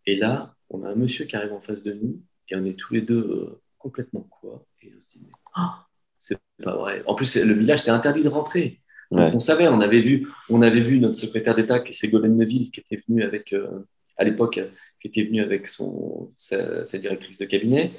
et 0.05 0.15
là, 0.15 0.55
on 0.69 0.83
a 0.83 0.89
un 0.89 0.95
monsieur 0.95 1.25
qui 1.25 1.36
arrive 1.36 1.53
en 1.53 1.60
face 1.60 1.83
de 1.83 1.93
nous, 1.93 2.22
et 2.50 2.55
on 2.55 2.65
est 2.65 2.77
tous 2.77 2.93
les 2.93 3.01
deux 3.01 3.19
euh, 3.19 3.62
complètement 3.77 4.22
quoi. 4.22 4.65
Et 4.81 4.91
on 4.98 5.01
se 5.01 5.17
dit, 5.17 5.29
ah, 5.53 5.86
c'est 6.19 6.38
pas 6.63 6.75
vrai. 6.75 7.03
En 7.05 7.15
plus, 7.15 7.36
le 7.36 7.53
village, 7.53 7.79
c'est 7.79 7.91
interdit 7.91 8.22
de 8.22 8.29
rentrer. 8.29 8.81
on 9.12 9.39
savait, 9.39 9.67
on 9.67 9.79
avait 9.79 10.00
vu, 10.00 10.27
on 10.50 10.62
avait 10.62 10.81
vu 10.81 11.00
notre 11.00 11.15
secrétaire 11.15 11.55
d'État, 11.55 11.79
qui 11.79 11.93
Ségolène 11.93 12.36
Neville, 12.36 12.72
qui 12.72 12.79
était 12.79 13.01
venu 13.07 13.24
avec, 13.24 13.53
euh, 13.53 13.86
à 14.17 14.24
l'époque, 14.24 14.60
qui 15.00 15.07
était 15.07 15.24
venu 15.24 15.41
avec 15.41 15.67
son, 15.67 16.31
sa, 16.36 16.83
directrice 16.98 17.38
de 17.38 17.45
cabinet. 17.45 17.93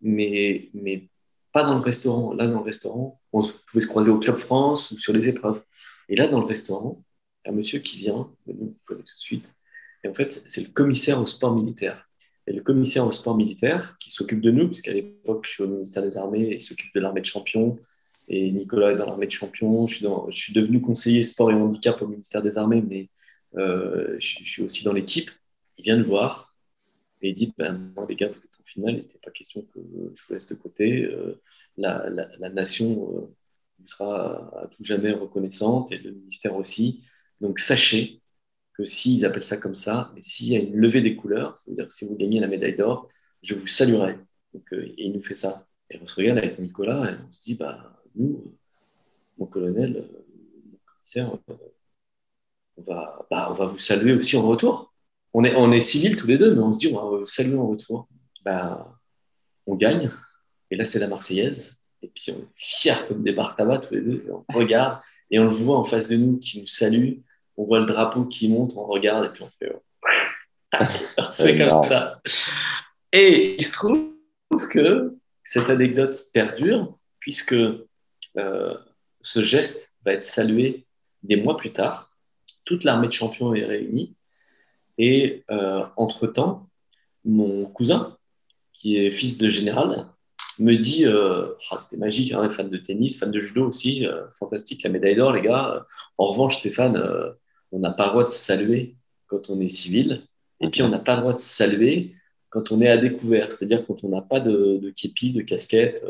mais, 0.00 0.70
mais 0.74 1.08
pas 1.56 1.64
dans 1.64 1.78
le 1.78 1.80
restaurant. 1.80 2.34
Là, 2.34 2.46
dans 2.48 2.58
le 2.58 2.64
restaurant, 2.64 3.18
on 3.32 3.40
pouvait 3.40 3.80
se 3.80 3.86
croiser 3.86 4.10
au 4.10 4.18
Club 4.18 4.36
France 4.36 4.90
ou 4.90 4.98
sur 4.98 5.14
les 5.14 5.26
épreuves. 5.30 5.62
Et 6.10 6.14
là, 6.14 6.28
dans 6.28 6.40
le 6.40 6.44
restaurant, 6.44 7.02
un 7.46 7.52
monsieur 7.52 7.78
qui 7.78 7.96
vient, 7.96 8.30
vous 8.46 8.76
connaissez 8.84 9.12
tout 9.12 9.16
de 9.16 9.20
suite, 9.20 9.54
et 10.04 10.08
en 10.08 10.12
fait, 10.12 10.42
c'est 10.46 10.60
le 10.60 10.68
commissaire 10.68 11.18
au 11.18 11.24
sport 11.24 11.56
militaire. 11.56 12.10
Et 12.46 12.52
le 12.52 12.60
commissaire 12.60 13.06
au 13.06 13.12
sport 13.12 13.38
militaire 13.38 13.96
qui 13.98 14.10
s'occupe 14.10 14.42
de 14.42 14.50
nous, 14.50 14.66
puisqu'à 14.66 14.92
l'époque, 14.92 15.46
je 15.46 15.52
suis 15.52 15.62
au 15.62 15.68
ministère 15.68 16.02
des 16.02 16.18
Armées, 16.18 16.56
il 16.56 16.62
s'occupe 16.62 16.94
de 16.94 17.00
l'armée 17.00 17.22
de 17.22 17.26
champion, 17.26 17.78
et 18.28 18.50
Nicolas 18.50 18.92
est 18.92 18.96
dans 18.96 19.06
l'armée 19.06 19.26
de 19.26 19.32
champion. 19.32 19.86
Je 19.86 19.94
suis, 19.94 20.06
je 20.28 20.36
suis, 20.36 20.52
devenu 20.52 20.82
conseiller 20.82 21.24
sport 21.24 21.50
et 21.50 21.54
handicap 21.54 22.02
au 22.02 22.06
ministère 22.06 22.42
des 22.42 22.58
Armées, 22.58 22.84
mais 22.86 23.08
euh, 23.56 24.16
je, 24.18 24.44
suis 24.44 24.62
aussi 24.62 24.84
dans 24.84 24.92
l'équipe. 24.92 25.30
Il 25.78 25.84
vient 25.84 25.96
de 25.96 26.02
voir, 26.02 26.45
et 27.26 27.30
il 27.30 27.34
dit 27.34 27.52
ben, 27.58 27.92
moi, 27.96 28.06
les 28.08 28.14
gars, 28.14 28.28
vous 28.28 28.38
êtes 28.38 28.60
en 28.60 28.64
finale, 28.64 28.94
il 28.94 28.98
n'était 28.98 29.18
pas 29.18 29.30
question 29.32 29.62
que 29.62 29.80
je 30.14 30.22
vous 30.22 30.34
laisse 30.34 30.46
de 30.46 30.54
côté. 30.54 31.04
Euh, 31.04 31.40
la, 31.76 32.08
nation 32.50 33.16
euh, 33.16 33.20
vous 33.78 33.86
sera 33.86 34.62
à 34.62 34.68
tout 34.68 34.84
jamais 34.84 35.12
reconnaissante 35.12 35.90
et 35.92 35.98
le 35.98 36.12
ministère 36.12 36.54
aussi. 36.56 37.02
Donc, 37.40 37.58
sachez 37.58 38.22
que 38.74 38.84
s'ils 38.84 39.24
appellent 39.24 39.44
ça 39.44 39.56
comme 39.56 39.74
ça, 39.74 40.12
mais 40.14 40.22
s'il 40.22 40.52
y 40.52 40.56
a 40.56 40.60
une 40.60 40.76
levée 40.76 41.00
des 41.00 41.16
couleurs, 41.16 41.58
c'est-à-dire 41.58 41.90
si 41.90 42.06
vous 42.06 42.16
gagnez 42.16 42.38
la 42.38 42.46
médaille 42.46 42.76
d'or, 42.76 43.08
je 43.42 43.54
vous 43.54 43.66
saluerai. 43.66 44.16
Donc, 44.54 44.72
euh, 44.72 44.84
et 44.84 45.04
il 45.04 45.12
nous 45.12 45.22
fait 45.22 45.34
ça. 45.34 45.66
Et 45.90 45.98
on 46.00 46.06
se 46.06 46.14
regarde 46.14 46.38
avec 46.38 46.58
Nicolas 46.60 47.12
et 47.12 47.16
on 47.28 47.32
se 47.32 47.42
dit 47.42 47.54
bah, 47.54 48.00
nous, 48.14 48.56
mon 49.38 49.46
colonel, 49.46 50.08
mon 50.70 50.78
commissaire, 50.84 51.36
on 52.76 52.82
va, 52.82 53.26
bah, 53.30 53.48
on 53.50 53.54
va 53.54 53.66
vous 53.66 53.78
saluer 53.78 54.12
aussi 54.12 54.36
en 54.36 54.46
retour 54.46 54.92
on 55.38 55.44
est, 55.44 55.54
on 55.54 55.70
est 55.70 55.82
civils 55.82 56.16
tous 56.16 56.26
les 56.26 56.38
deux, 56.38 56.54
mais 56.54 56.62
on 56.62 56.72
se 56.72 56.78
dit, 56.78 56.88
on 56.88 56.96
va 56.96 57.60
en 57.60 57.66
retour. 57.68 58.08
Bah, 58.42 58.98
on 59.66 59.74
gagne. 59.74 60.10
Et 60.70 60.76
là, 60.76 60.84
c'est 60.84 60.98
la 60.98 61.08
Marseillaise. 61.08 61.76
Et 62.00 62.08
puis, 62.08 62.32
on 62.32 62.38
est 62.38 62.48
fiers 62.56 63.06
comme 63.06 63.22
des 63.22 63.32
bar 63.32 63.54
tabac 63.54 63.80
tous 63.80 63.94
les 63.96 64.00
deux. 64.00 64.26
on 64.30 64.58
regarde 64.58 64.98
et 65.30 65.38
on 65.38 65.44
le 65.44 65.50
voit 65.50 65.76
en 65.76 65.84
face 65.84 66.08
de 66.08 66.16
nous 66.16 66.38
qui 66.38 66.58
nous 66.58 66.66
salue. 66.66 67.18
On 67.58 67.64
voit 67.64 67.80
le 67.80 67.84
drapeau 67.84 68.24
qui 68.24 68.48
monte, 68.48 68.72
on 68.76 68.86
regarde 68.86 69.26
et 69.26 69.28
puis 69.28 69.42
on 69.42 69.50
fait. 69.50 69.76
on 71.18 71.30
se 71.30 71.42
fait 71.42 71.58
comme 71.58 71.82
ça. 71.82 72.22
Et 73.12 73.56
il 73.58 73.64
se 73.64 73.74
trouve 73.74 74.08
que 74.70 75.18
cette 75.42 75.68
anecdote 75.68 76.16
perdure 76.32 76.98
puisque 77.20 77.56
euh, 78.38 78.74
ce 79.20 79.42
geste 79.42 79.96
va 80.02 80.14
être 80.14 80.24
salué 80.24 80.86
des 81.22 81.36
mois 81.36 81.58
plus 81.58 81.74
tard. 81.74 82.16
Toute 82.64 82.84
l'armée 82.84 83.08
de 83.08 83.12
champions 83.12 83.54
est 83.54 83.66
réunie. 83.66 84.15
Et 84.98 85.44
euh, 85.50 85.84
entre-temps, 85.96 86.68
mon 87.24 87.66
cousin, 87.66 88.16
qui 88.72 88.96
est 88.96 89.10
fils 89.10 89.38
de 89.38 89.48
général, 89.48 90.06
me 90.58 90.74
dit 90.74 91.04
euh, 91.04 91.48
ah, 91.70 91.78
c'était 91.78 91.98
magique, 91.98 92.32
hein, 92.32 92.48
fan 92.50 92.70
de 92.70 92.78
tennis, 92.78 93.18
fan 93.18 93.30
de 93.30 93.40
judo 93.40 93.68
aussi, 93.68 94.06
euh, 94.06 94.30
fantastique 94.30 94.82
la 94.82 94.90
médaille 94.90 95.16
d'or, 95.16 95.32
les 95.32 95.42
gars. 95.42 95.86
En 96.18 96.26
revanche, 96.26 96.58
Stéphane, 96.58 97.02
on 97.72 97.78
n'a 97.78 97.90
pas 97.90 98.06
le 98.06 98.10
droit 98.10 98.24
de 98.24 98.28
se 98.28 98.38
saluer 98.38 98.96
quand 99.26 99.50
on 99.50 99.60
est 99.60 99.68
civil, 99.68 100.22
et 100.60 100.70
puis 100.70 100.82
on 100.82 100.88
n'a 100.88 100.98
pas 100.98 101.16
le 101.16 101.20
droit 101.20 101.34
de 101.34 101.38
se 101.38 101.46
saluer 101.46 102.14
quand 102.48 102.72
on 102.72 102.80
est 102.80 102.88
à 102.88 102.96
découvert, 102.96 103.52
c'est-à-dire 103.52 103.84
quand 103.86 104.02
on 104.04 104.08
n'a 104.08 104.22
pas 104.22 104.40
de, 104.40 104.92
képi, 104.96 105.32
de 105.32 105.42
casquette. 105.42 106.02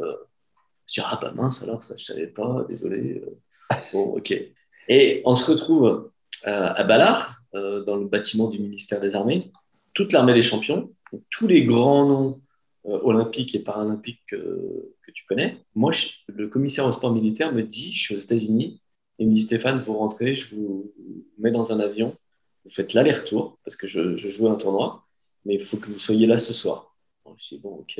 sur 0.86 1.08
ah 1.10 1.18
bah 1.20 1.32
mince, 1.34 1.62
alors 1.62 1.82
ça 1.82 1.94
je 1.96 2.04
savais 2.04 2.28
pas, 2.28 2.64
désolé. 2.68 3.22
bon, 3.92 4.16
ok. 4.16 4.32
Et 4.88 5.22
on 5.24 5.34
se 5.34 5.50
retrouve 5.50 6.10
à 6.44 6.84
Ballard, 6.84 7.36
dans 7.86 7.96
le 7.96 8.06
bâtiment 8.06 8.48
du 8.48 8.58
ministère 8.58 9.00
des 9.00 9.14
Armées, 9.14 9.50
toute 9.94 10.12
l'armée 10.12 10.34
des 10.34 10.42
champions, 10.42 10.92
tous 11.30 11.46
les 11.46 11.64
grands 11.64 12.06
noms 12.06 12.40
euh, 12.86 13.00
olympiques 13.02 13.54
et 13.54 13.58
paralympiques 13.58 14.22
que, 14.28 14.92
tu 15.14 15.24
connais. 15.24 15.56
Moi, 15.74 15.92
le 16.28 16.46
commissaire 16.48 16.84
au 16.84 16.92
sport 16.92 17.12
militaire 17.12 17.52
me 17.52 17.62
dit, 17.62 17.90
je 17.90 17.98
suis 17.98 18.14
aux 18.14 18.18
États-Unis, 18.18 18.82
il 19.18 19.28
me 19.28 19.32
dit 19.32 19.40
Stéphane, 19.40 19.80
vous 19.80 19.96
rentrez, 19.96 20.36
je 20.36 20.54
vous 20.54 20.92
mets 21.38 21.50
dans 21.50 21.72
un 21.72 21.80
avion, 21.80 22.14
vous 22.64 22.70
faites 22.70 22.92
l'aller-retour, 22.92 23.58
parce 23.64 23.76
que 23.76 23.86
je, 23.86 24.16
je 24.16 24.28
joue 24.28 24.48
un 24.48 24.56
tournoi, 24.56 25.06
mais 25.46 25.54
il 25.54 25.60
faut 25.60 25.78
que 25.78 25.86
vous 25.86 25.98
soyez 25.98 26.26
là 26.26 26.36
ce 26.36 26.52
soir. 26.52 26.94
je 27.38 27.48
dis, 27.48 27.58
bon, 27.58 27.76
ok. 27.76 27.98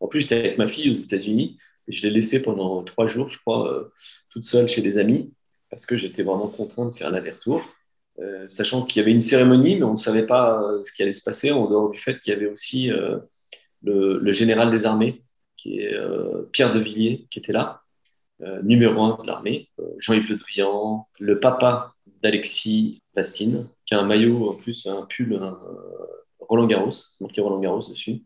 En 0.00 0.08
plus, 0.08 0.22
j'étais 0.22 0.38
avec 0.38 0.58
ma 0.58 0.66
fille 0.66 0.90
aux 0.90 0.94
États-Unis, 0.94 1.56
et 1.86 1.92
je 1.92 2.02
l'ai 2.02 2.10
laissée 2.10 2.42
pendant 2.42 2.82
trois 2.82 3.06
jours, 3.06 3.28
je 3.28 3.38
crois, 3.38 3.72
euh, 3.72 3.92
toute 4.30 4.44
seule 4.44 4.66
chez 4.68 4.82
des 4.82 4.98
amis, 4.98 5.32
parce 5.70 5.86
que 5.86 5.96
j'étais 5.96 6.24
vraiment 6.24 6.48
contraint 6.48 6.86
de 6.86 6.94
faire 6.94 7.10
l'aller-retour. 7.10 7.62
Euh, 8.20 8.44
sachant 8.48 8.84
qu'il 8.84 9.00
y 9.00 9.02
avait 9.02 9.12
une 9.12 9.22
cérémonie, 9.22 9.76
mais 9.76 9.84
on 9.84 9.92
ne 9.92 9.96
savait 9.96 10.26
pas 10.26 10.62
euh, 10.62 10.82
ce 10.84 10.92
qui 10.92 11.02
allait 11.02 11.14
se 11.14 11.22
passer, 11.22 11.52
en 11.52 11.68
dehors 11.70 11.90
du 11.90 11.98
fait 11.98 12.18
qu'il 12.20 12.32
y 12.34 12.36
avait 12.36 12.48
aussi 12.48 12.92
euh, 12.92 13.18
le, 13.82 14.32
général 14.32 14.70
des 14.70 14.84
armées, 14.84 15.22
qui 15.56 15.80
est 15.80 15.94
Pierre 16.52 16.72
de 16.72 16.80
Villiers, 16.80 17.26
qui 17.30 17.38
était 17.38 17.52
là, 17.52 17.82
numéro 18.62 19.02
un 19.02 19.22
de 19.22 19.26
l'armée, 19.26 19.68
Jean-Yves 19.98 20.30
Le 20.30 20.36
Drian, 20.36 21.06
le 21.18 21.38
papa 21.38 21.92
d'Alexis 22.22 23.02
Vastine, 23.14 23.68
qui 23.84 23.94
a 23.94 24.00
un 24.00 24.06
maillot, 24.06 24.48
en 24.48 24.54
plus, 24.54 24.86
un 24.86 25.02
pull 25.02 25.38
Roland 26.40 26.66
Garros, 26.66 26.92
c'est 26.92 27.20
marqué 27.20 27.42
Roland 27.42 27.60
Garros 27.60 27.80
dessus. 27.80 28.22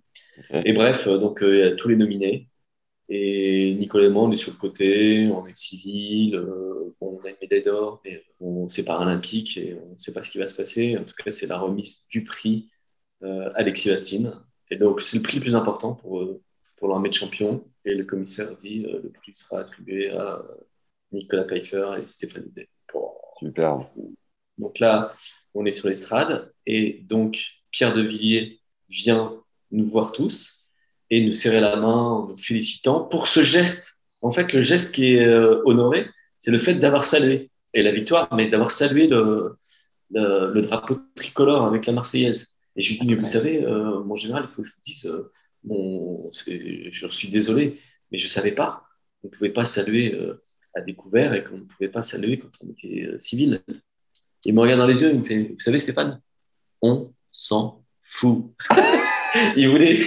Et 0.53 0.73
bref, 0.73 1.09
donc 1.09 1.41
il 1.43 1.59
y 1.59 1.63
a 1.63 1.73
tous 1.73 1.89
les 1.89 1.97
nominés. 1.97 2.49
Et 3.09 3.75
Nicolas 3.75 4.07
et 4.07 4.11
moi, 4.11 4.23
on 4.23 4.33
est 4.33 4.37
sur 4.37 4.53
le 4.53 4.59
côté, 4.59 5.29
on 5.29 5.47
est 5.47 5.57
civil, 5.57 6.37
euh, 6.37 6.95
on 7.01 7.19
a 7.25 7.31
une 7.31 7.34
médaille 7.45 7.63
d'or, 7.63 8.01
mais 8.05 8.23
on 8.41 8.69
c'est 8.69 8.85
paralympique 8.85 9.57
et 9.57 9.75
on 9.75 9.93
ne 9.93 9.99
sait 9.99 10.13
pas 10.13 10.23
ce 10.23 10.31
qui 10.31 10.39
va 10.39 10.49
se 10.49 10.55
passer. 10.55 10.97
En 10.99 11.05
tout 11.05 11.15
cas, 11.23 11.31
c'est 11.31 11.47
la 11.47 11.59
remise 11.59 12.07
du 12.09 12.25
prix 12.25 12.71
euh, 13.23 13.51
Alexis 13.55 13.91
Bastine. 13.91 14.35
Et 14.71 14.77
donc, 14.77 15.03
c'est 15.03 15.17
le 15.19 15.23
prix 15.23 15.39
le 15.39 15.43
plus 15.43 15.55
important 15.55 15.95
pour, 15.95 16.21
euh, 16.23 16.43
pour 16.77 16.89
l'armée 16.89 17.11
de 17.11 17.15
champions. 17.15 17.65
Et 17.85 17.95
le 17.95 18.05
commissaire 18.05 18.57
dit 18.57 18.81
le 18.81 19.11
prix 19.11 19.35
sera 19.35 19.61
attribué 19.61 20.11
à 20.11 20.43
Nicolas 21.13 21.45
Pfeiffer 21.45 22.01
et 22.03 22.07
Stéphane 22.07 22.45
Houdet. 22.45 22.69
Super. 23.39 23.79
Donc 24.59 24.79
là, 24.79 25.13
on 25.55 25.67
est 25.67 25.73
sur 25.73 25.89
l'estrade. 25.89 26.53
Et 26.67 27.05
donc, 27.05 27.45
Pierre 27.71 27.93
de 27.93 28.03
Villiers 28.03 28.61
vient 28.89 29.43
nous 29.71 29.85
voir 29.85 30.13
tous 30.13 30.71
et 31.11 31.25
nous 31.25 31.33
serrer 31.33 31.61
la 31.61 31.77
main 31.77 32.03
en 32.03 32.29
nous 32.29 32.37
félicitant 32.37 33.05
pour 33.05 33.27
ce 33.27 33.43
geste. 33.43 34.03
En 34.23 34.31
fait, 34.31 34.53
le 34.53 34.63
geste 34.63 34.95
qui 34.95 35.15
est 35.15 35.27
euh, 35.27 35.61
honoré, 35.65 36.07
c'est 36.45 36.51
le 36.51 36.59
fait 36.59 36.75
d'avoir 36.75 37.07
salué, 37.07 37.51
et 37.73 37.83
la 37.83 37.91
victoire, 37.91 38.29
mais 38.35 38.51
d'avoir 38.51 38.71
salué 38.71 39.07
le, 39.07 39.57
drapeau 40.11 40.99
tricolore 41.15 41.65
avec 41.65 41.87
la 41.87 41.95
Marseillaise. 41.95 42.59
Et 42.77 42.83
je 42.83 42.91
lui 42.91 42.99
dis, 42.99 43.07
mais 43.07 43.15
vous 43.15 43.25
savez, 43.25 43.65
euh, 43.65 44.05
mon 44.05 44.15
général, 44.15 44.45
il 44.47 44.53
faut 44.53 44.61
que 44.61 44.69
je 44.69 44.75
vous 44.75 44.83
dise, 44.85 45.07
euh, 45.07 46.91
je 46.91 47.07
suis 47.07 47.29
désolé, 47.29 47.77
mais 48.13 48.19
je 48.19 48.27
ne 48.27 48.29
savais 48.29 48.53
pas. 48.53 48.85
On 49.23 49.29
ne 49.29 49.33
pouvait 49.33 49.55
pas 49.55 49.65
saluer 49.65 50.21
à 50.75 50.83
découvert 50.83 51.33
et 51.33 51.45
qu'on 51.45 51.57
ne 51.57 51.65
pouvait 51.65 51.89
pas 51.89 52.03
saluer 52.03 52.39
quand 52.39 52.51
on 52.61 52.71
était 52.73 53.09
civil. 53.21 53.63
Il 54.45 54.53
me 54.53 54.61
regarde 54.61 54.81
dans 54.81 54.87
les 54.87 55.01
yeux, 55.01 55.13
il 55.15 55.21
me 55.21 55.25
fait, 55.25 55.45
vous 55.45 55.61
savez, 55.61 55.79
Stéphane, 55.79 56.21
on 56.83 57.11
s'en 57.33 57.83
fout. 58.03 58.53
il 59.57 59.71
voulait. 59.71 59.99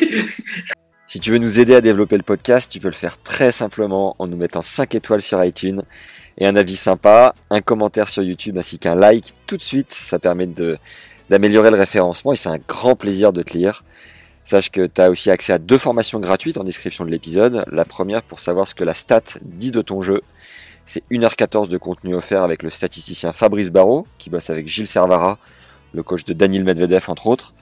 Si 1.09 1.21
tu 1.21 1.31
veux 1.31 1.37
nous 1.37 1.61
aider 1.61 1.73
à 1.73 1.79
développer 1.79 2.17
le 2.17 2.23
podcast, 2.23 2.69
tu 2.69 2.81
peux 2.81 2.89
le 2.89 2.93
faire 2.93 3.17
très 3.21 3.53
simplement 3.53 4.17
en 4.19 4.27
nous 4.27 4.35
mettant 4.35 4.61
5 4.61 4.93
étoiles 4.93 5.21
sur 5.21 5.41
iTunes 5.41 5.83
et 6.37 6.45
un 6.45 6.57
avis 6.57 6.75
sympa, 6.75 7.33
un 7.49 7.61
commentaire 7.61 8.09
sur 8.09 8.23
YouTube 8.23 8.57
ainsi 8.57 8.77
qu'un 8.77 8.93
like 8.93 9.33
tout 9.45 9.55
de 9.55 9.61
suite. 9.61 9.89
Ça 9.91 10.19
permet 10.19 10.49
d'améliorer 11.29 11.71
le 11.71 11.77
référencement 11.77 12.33
et 12.33 12.35
c'est 12.35 12.49
un 12.49 12.57
grand 12.57 12.97
plaisir 12.97 13.31
de 13.31 13.41
te 13.41 13.53
lire. 13.53 13.85
Sache 14.43 14.69
que 14.69 14.85
tu 14.85 14.99
as 14.99 15.09
aussi 15.09 15.31
accès 15.31 15.53
à 15.53 15.59
deux 15.59 15.77
formations 15.77 16.19
gratuites 16.19 16.57
en 16.57 16.65
description 16.65 17.05
de 17.05 17.09
l'épisode. 17.09 17.63
La 17.71 17.85
première 17.85 18.21
pour 18.21 18.41
savoir 18.41 18.67
ce 18.67 18.75
que 18.75 18.83
la 18.83 18.93
stat 18.93 19.39
dit 19.43 19.71
de 19.71 19.81
ton 19.81 20.01
jeu. 20.01 20.21
C'est 20.85 21.03
1h14 21.09 21.69
de 21.69 21.77
contenu 21.77 22.15
offert 22.15 22.43
avec 22.43 22.63
le 22.63 22.69
statisticien 22.69 23.31
Fabrice 23.31 23.71
Barrault, 23.71 24.05
qui 24.17 24.29
bosse 24.29 24.49
avec 24.49 24.67
Gilles 24.67 24.87
Servara, 24.87 25.39
le 25.93 26.03
coach 26.03 26.25
de 26.25 26.33
Daniel 26.33 26.65
Medvedev 26.65 27.05
entre 27.07 27.27
autres. 27.27 27.53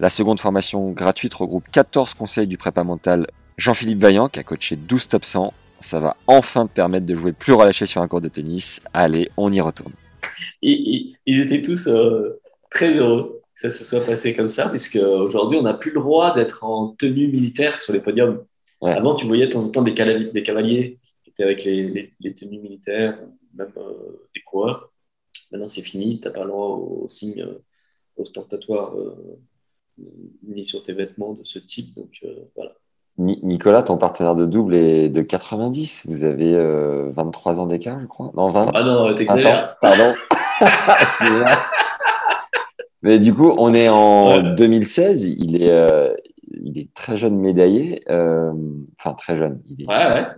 La 0.00 0.08
seconde 0.08 0.40
formation 0.40 0.92
gratuite 0.92 1.34
regroupe 1.34 1.68
14 1.70 2.14
conseils 2.14 2.46
du 2.46 2.56
prépa 2.56 2.84
mental 2.84 3.26
Jean-Philippe 3.58 3.98
Vaillant 3.98 4.30
qui 4.30 4.40
a 4.40 4.42
coaché 4.42 4.76
12 4.76 5.08
top 5.08 5.26
100. 5.26 5.52
Ça 5.78 6.00
va 6.00 6.16
enfin 6.26 6.66
te 6.66 6.72
permettre 6.72 7.04
de 7.04 7.14
jouer 7.14 7.32
plus 7.32 7.52
relâché 7.52 7.84
sur 7.84 8.00
un 8.00 8.08
cours 8.08 8.22
de 8.22 8.28
tennis. 8.28 8.80
Allez, 8.94 9.28
on 9.36 9.52
y 9.52 9.60
retourne. 9.60 9.92
Ils, 10.62 11.18
étaient 11.26 11.60
tous 11.60 11.86
euh, 11.86 12.40
très 12.70 12.96
heureux 12.96 13.42
que 13.54 13.60
ça 13.60 13.70
se 13.70 13.84
soit 13.84 14.00
passé 14.00 14.34
comme 14.34 14.48
ça, 14.48 14.70
puisque 14.70 14.96
aujourd'hui, 14.96 15.58
on 15.58 15.62
n'a 15.62 15.74
plus 15.74 15.90
le 15.90 16.00
droit 16.00 16.34
d'être 16.34 16.64
en 16.64 16.94
tenue 16.94 17.28
militaire 17.28 17.82
sur 17.82 17.92
les 17.92 18.00
podiums. 18.00 18.42
Avant, 18.80 19.14
tu 19.14 19.26
voyais 19.26 19.48
de 19.48 19.52
temps 19.52 19.62
en 19.62 19.68
temps 19.68 19.82
des, 19.82 19.92
cavaliers, 19.92 20.98
qui 21.22 21.28
étaient 21.28 21.42
avec 21.42 21.62
les, 21.64 22.14
tenues 22.34 22.58
militaires, 22.58 23.18
même 23.52 23.72
euh, 23.76 24.28
des 24.34 24.40
coureurs. 24.40 24.90
Maintenant, 25.52 25.68
c'est 25.68 25.82
fini, 25.82 26.20
tu 26.20 26.26
n'as 26.26 26.32
pas 26.32 26.44
le 26.44 26.48
droit 26.48 26.68
au 26.68 27.06
signe 27.10 27.42
euh, 27.42 27.62
ostentatoire 28.16 28.94
ni 30.46 30.64
sur 30.64 30.82
tes 30.82 30.92
vêtements 30.92 31.32
de 31.34 31.44
ce 31.44 31.58
type. 31.58 31.94
Donc 31.96 32.20
euh, 32.24 32.34
voilà. 32.56 32.72
Nicolas, 33.18 33.82
ton 33.82 33.98
partenaire 33.98 34.34
de 34.34 34.46
double 34.46 34.74
est 34.74 35.10
de 35.10 35.20
90. 35.20 36.06
Vous 36.08 36.24
avez 36.24 36.52
23 37.12 37.58
euh, 37.58 37.62
ans 37.62 37.66
d'écart, 37.66 38.00
je 38.00 38.06
crois. 38.06 38.32
Non, 38.34 38.48
20. 38.48 38.70
Ah 38.72 38.82
non, 38.82 39.14
t'exagères. 39.14 39.76
Pardon. 39.80 40.14
Mais 43.02 43.18
du 43.18 43.34
coup, 43.34 43.52
on 43.58 43.74
est 43.74 43.88
en 43.88 44.54
2016. 44.54 45.24
Il 45.24 45.62
est, 45.62 45.70
euh, 45.70 46.14
il 46.62 46.78
est 46.78 46.94
très 46.94 47.16
jeune 47.16 47.36
médaillé. 47.36 48.02
enfin, 48.08 49.14
très 49.16 49.36
jeune. 49.36 49.60
Il 49.66 49.82
est 49.82 49.86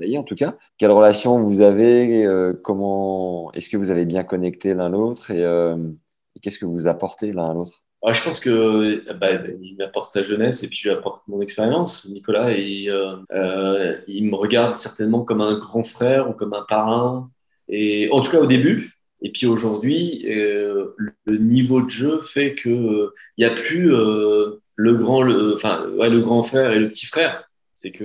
médaillé 0.00 0.18
en 0.18 0.24
tout 0.24 0.34
cas. 0.34 0.54
Quelle 0.76 0.90
relation 0.90 1.40
vous 1.40 1.60
avez 1.60 2.28
Comment 2.64 3.52
Est-ce 3.52 3.68
que 3.68 3.76
vous 3.76 3.92
avez 3.92 4.06
bien 4.06 4.24
connecté 4.24 4.74
l'un 4.74 4.88
l'autre 4.88 5.30
et 5.30 6.40
qu'est-ce 6.40 6.58
que 6.58 6.66
vous 6.66 6.88
apportez 6.88 7.32
l'un 7.32 7.50
à 7.50 7.54
l'autre? 7.54 7.82
Je 8.10 8.22
pense 8.22 8.40
que 8.40 9.12
bah, 9.12 9.30
il 9.60 9.76
m'apporte 9.78 10.10
sa 10.10 10.24
jeunesse 10.24 10.64
et 10.64 10.68
puis 10.68 10.78
je 10.78 10.88
lui 10.88 10.94
apporte 10.94 11.22
mon 11.28 11.40
expérience. 11.40 12.08
Nicolas, 12.08 12.50
et, 12.50 12.86
euh, 12.88 13.16
euh, 13.32 13.96
il 14.08 14.24
me 14.24 14.34
regarde 14.34 14.76
certainement 14.76 15.22
comme 15.22 15.40
un 15.40 15.56
grand 15.56 15.84
frère 15.84 16.28
ou 16.28 16.32
comme 16.32 16.52
un 16.52 16.64
parrain. 16.68 17.30
Et 17.68 18.08
en 18.10 18.20
tout 18.20 18.30
cas 18.30 18.40
au 18.40 18.46
début. 18.46 18.98
Et 19.24 19.30
puis 19.30 19.46
aujourd'hui, 19.46 20.24
euh, 20.26 20.96
le 21.26 21.38
niveau 21.38 21.80
de 21.80 21.88
jeu 21.88 22.20
fait 22.20 22.56
que 22.56 23.12
il 23.36 23.44
n'y 23.44 23.44
a 23.44 23.54
plus 23.54 23.88
le 23.88 24.94
grand, 24.96 25.22
le, 25.22 25.54
enfin 25.54 25.88
ouais, 25.96 26.10
le 26.10 26.20
grand 26.20 26.42
frère 26.42 26.72
et 26.72 26.80
le 26.80 26.88
petit 26.88 27.06
frère. 27.06 27.44
C'est 27.72 27.92
que 27.92 28.02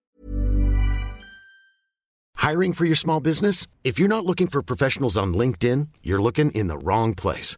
Hiring 2.40 2.74
for 2.74 2.86
your 2.86 2.96
small 2.96 3.20
business? 3.20 3.66
If 3.84 3.98
you're 3.98 4.08
not 4.08 4.26
looking 4.26 4.48
for 4.48 4.62
professionals 4.62 5.18
on 5.18 5.34
LinkedIn, 5.34 5.88
you're 6.04 6.22
looking 6.22 6.52
in 6.52 6.68
the 6.68 6.78
wrong 6.78 7.16
place. 7.16 7.58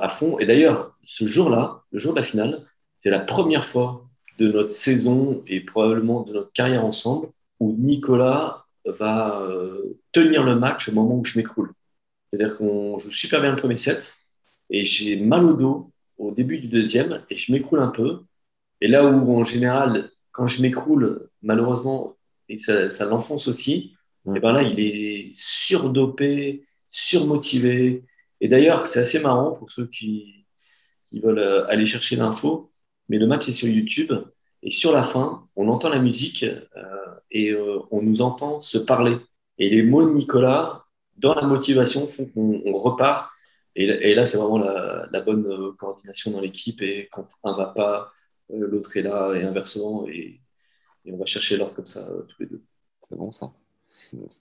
à 0.00 0.08
fond. 0.08 0.38
Et 0.38 0.46
d'ailleurs, 0.46 0.96
ce 1.02 1.24
jour-là, 1.24 1.82
le 1.90 1.98
jour 1.98 2.12
de 2.12 2.18
la 2.18 2.24
finale, 2.24 2.66
c'est 2.98 3.10
la 3.10 3.20
première 3.20 3.66
fois 3.66 4.06
de 4.38 4.48
notre 4.50 4.72
saison 4.72 5.42
et 5.46 5.60
probablement 5.60 6.22
de 6.22 6.32
notre 6.32 6.52
carrière 6.52 6.84
ensemble 6.84 7.28
où 7.60 7.74
Nicolas 7.78 8.66
va 8.86 9.40
euh, 9.40 9.98
tenir 10.12 10.44
le 10.44 10.56
match 10.56 10.88
au 10.88 10.92
moment 10.92 11.16
où 11.16 11.24
je 11.24 11.38
m'écroule. 11.38 11.72
C'est-à-dire 12.30 12.56
qu'on 12.56 12.98
joue 12.98 13.10
super 13.10 13.40
bien 13.40 13.50
le 13.50 13.56
premier 13.56 13.76
set 13.76 14.16
et 14.70 14.84
j'ai 14.84 15.16
mal 15.16 15.44
au 15.44 15.54
dos 15.54 15.90
au 16.18 16.30
début 16.32 16.58
du 16.58 16.68
deuxième 16.68 17.22
et 17.30 17.36
je 17.36 17.52
m'écroule 17.52 17.80
un 17.80 17.88
peu. 17.88 18.20
Et 18.80 18.88
là 18.88 19.04
où 19.04 19.36
en 19.36 19.44
général, 19.44 20.10
quand 20.32 20.46
je 20.46 20.62
m'écroule, 20.62 21.28
malheureusement, 21.42 22.16
et 22.48 22.58
ça, 22.58 22.90
ça 22.90 23.06
l'enfonce 23.06 23.48
aussi, 23.48 23.94
et 24.34 24.40
ben 24.40 24.52
là, 24.52 24.62
il 24.62 24.80
est 24.80 25.30
surdopé, 25.32 26.64
surmotivé. 26.88 28.02
Et 28.40 28.48
d'ailleurs, 28.48 28.86
c'est 28.86 29.00
assez 29.00 29.20
marrant 29.20 29.52
pour 29.52 29.70
ceux 29.70 29.86
qui, 29.86 30.46
veulent 31.22 31.38
euh, 31.38 31.66
aller 31.68 31.86
chercher 31.86 32.16
l'info, 32.16 32.70
mais 33.08 33.18
le 33.18 33.26
match 33.26 33.48
est 33.48 33.52
sur 33.52 33.68
YouTube. 33.68 34.12
Et 34.62 34.70
sur 34.70 34.92
la 34.92 35.02
fin, 35.02 35.48
on 35.56 35.68
entend 35.68 35.88
la 35.88 35.98
musique 35.98 36.44
euh, 36.44 37.14
et 37.30 37.50
euh, 37.50 37.80
on 37.90 38.02
nous 38.02 38.20
entend 38.22 38.60
se 38.60 38.78
parler. 38.78 39.16
Et 39.58 39.70
les 39.70 39.82
mots 39.82 40.04
de 40.06 40.12
Nicolas, 40.12 40.84
dans 41.16 41.34
la 41.34 41.42
motivation, 41.42 42.06
font 42.06 42.26
qu'on 42.26 42.72
repart. 42.76 43.30
Et, 43.74 44.14
là, 44.14 44.24
c'est 44.24 44.38
vraiment 44.38 44.58
la, 44.58 45.20
bonne 45.20 45.74
coordination 45.76 46.30
dans 46.30 46.40
l'équipe. 46.40 46.80
Et 46.82 47.08
quand 47.12 47.28
un 47.44 47.56
va 47.56 47.66
pas, 47.66 48.12
l'autre 48.50 48.96
est 48.96 49.02
là, 49.02 49.34
et 49.34 49.44
inversement. 49.44 50.06
Et, 50.08 50.40
on 51.08 51.16
va 51.18 51.26
chercher 51.26 51.56
l'ordre 51.56 51.74
comme 51.74 51.86
ça, 51.86 52.08
tous 52.28 52.42
les 52.42 52.46
deux. 52.46 52.62
C'est 53.00 53.16
bon, 53.16 53.32
ça. 53.32 53.52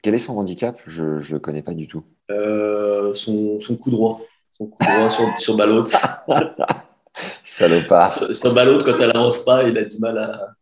Quel 0.02 0.14
est 0.14 0.20
son 0.20 0.38
handicap? 0.38 0.80
Je 0.86 1.04
ne 1.04 1.32
le 1.32 1.40
connais 1.40 1.62
pas 1.62 1.74
du 1.74 1.88
tout. 1.88 2.04
son, 2.30 3.60
coup 3.80 3.92
droit. 3.92 4.22
Son 4.52 4.68
coup 4.68 4.84
droit 4.84 5.10
sur, 5.10 5.26
sur 5.40 5.56
Balotte. 5.58 5.96
Salopard. 7.44 8.12
sur, 8.12 8.36
sur 8.36 8.54
quand 8.54 9.00
elle 9.00 9.12
avance 9.12 9.40
pas, 9.40 9.64
il 9.64 9.78
a 9.78 9.86
du 9.86 9.98
mal 10.00 10.18
à, 10.18 10.56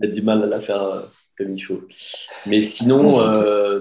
il 0.00 0.08
a 0.08 0.10
du 0.10 0.22
mal 0.22 0.42
à 0.42 0.46
la 0.46 0.60
faire 0.60 1.04
comme 1.38 1.54
il 1.54 1.60
faut. 1.60 1.82
Mais 2.46 2.60
sinon, 2.60 3.20
euh, 3.20 3.80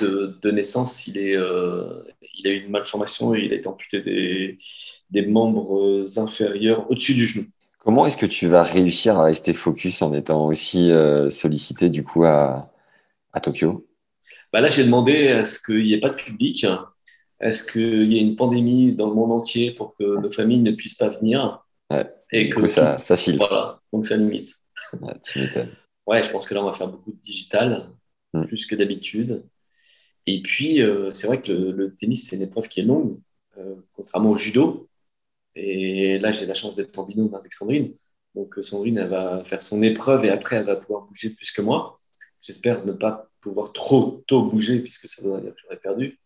de, 0.00 0.50
naissance, 0.50 1.06
il, 1.06 1.18
est, 1.18 1.36
euh, 1.36 2.02
il 2.38 2.46
a 2.48 2.50
eu 2.50 2.64
une 2.64 2.70
malformation 2.70 3.34
et 3.34 3.40
il 3.40 3.52
a 3.52 3.56
été 3.56 3.68
amputé 3.68 4.00
des, 4.00 4.58
des 5.10 5.26
membres 5.26 6.02
inférieurs 6.16 6.90
au-dessus 6.90 7.14
du 7.14 7.26
genou. 7.26 7.44
Comment 7.84 8.06
est-ce 8.06 8.16
que 8.16 8.26
tu 8.26 8.48
vas 8.48 8.62
réussir 8.62 9.18
à 9.18 9.24
rester 9.24 9.52
focus 9.52 10.02
en 10.02 10.12
étant 10.12 10.46
aussi 10.46 10.90
euh, 10.90 11.30
sollicité 11.30 11.88
du 11.88 12.02
coup 12.02 12.24
à, 12.24 12.68
à 13.36 13.40
Tokyo 13.40 13.86
bah 14.52 14.60
Là, 14.60 14.68
j'ai 14.68 14.84
demandé 14.84 15.28
à 15.28 15.44
ce 15.44 15.60
qu'il 15.60 15.84
n'y 15.84 15.92
ait 15.92 16.00
pas 16.00 16.10
de 16.10 16.16
public, 16.16 16.66
est-ce 17.40 17.64
qu'il 17.64 18.12
y 18.12 18.16
ait 18.16 18.22
une 18.22 18.36
pandémie 18.36 18.92
dans 18.92 19.08
le 19.08 19.14
monde 19.14 19.32
entier 19.32 19.70
pour 19.72 19.94
que 19.94 20.20
nos 20.20 20.30
familles 20.30 20.62
ne 20.62 20.72
puissent 20.72 20.94
pas 20.96 21.08
venir? 21.08 21.62
Et 22.32 22.50
que 22.50 22.66
ça, 22.66 22.98
ça 22.98 23.16
filtre. 23.16 23.46
Voilà, 23.48 23.80
donc 23.92 24.06
ça 24.06 24.16
limite. 24.16 24.52
Ouais, 25.00 25.14
tu 25.22 25.40
m'étonnes 25.40 25.72
ouais, 26.06 26.22
je 26.22 26.30
pense 26.30 26.46
que 26.46 26.54
là, 26.54 26.62
on 26.62 26.66
va 26.66 26.72
faire 26.72 26.88
beaucoup 26.88 27.12
de 27.12 27.20
digital, 27.20 27.90
mm. 28.32 28.46
plus 28.46 28.66
que 28.66 28.74
d'habitude. 28.74 29.44
Et 30.26 30.42
puis, 30.42 30.82
euh, 30.82 31.12
c'est 31.12 31.26
vrai 31.26 31.40
que 31.40 31.52
le, 31.52 31.94
tennis, 31.94 32.28
c'est 32.28 32.36
une 32.36 32.42
épreuve 32.42 32.68
qui 32.68 32.80
est 32.80 32.84
longue, 32.84 33.18
euh, 33.58 33.76
contrairement 33.92 34.30
au 34.30 34.36
judo. 34.36 34.88
Et 35.54 36.18
là, 36.18 36.32
j'ai 36.32 36.46
la 36.46 36.54
chance 36.54 36.76
d'être 36.76 36.98
en 36.98 37.06
binôme 37.06 37.34
avec 37.34 37.52
Sandrine. 37.52 37.94
Donc, 38.34 38.58
euh, 38.58 38.62
Sandrine, 38.62 38.98
elle 38.98 39.08
va 39.08 39.44
faire 39.44 39.62
son 39.62 39.82
épreuve 39.82 40.24
et 40.24 40.30
après, 40.30 40.56
elle 40.56 40.66
va 40.66 40.76
pouvoir 40.76 41.02
bouger 41.06 41.30
plus 41.30 41.52
que 41.52 41.62
moi. 41.62 42.00
J'espère 42.40 42.84
ne 42.84 42.92
pas 42.92 43.30
pouvoir 43.40 43.72
trop 43.72 44.24
tôt 44.26 44.42
bouger 44.42 44.80
puisque 44.80 45.08
ça 45.08 45.22
voudrait 45.22 45.42
dire 45.42 45.54
que 45.54 45.60
j'aurais 45.62 45.80
perdu. 45.80 46.18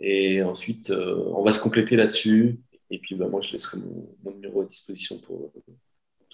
Et 0.00 0.42
ensuite, 0.42 0.90
on 0.90 1.42
va 1.42 1.52
se 1.52 1.60
compléter 1.60 1.96
là-dessus. 1.96 2.60
Et 2.90 2.98
puis, 2.98 3.14
bah, 3.14 3.28
moi, 3.28 3.40
je 3.40 3.52
laisserai 3.52 3.78
mon, 3.78 4.32
numéro 4.32 4.62
à 4.62 4.64
disposition 4.64 5.18
pour, 5.20 5.52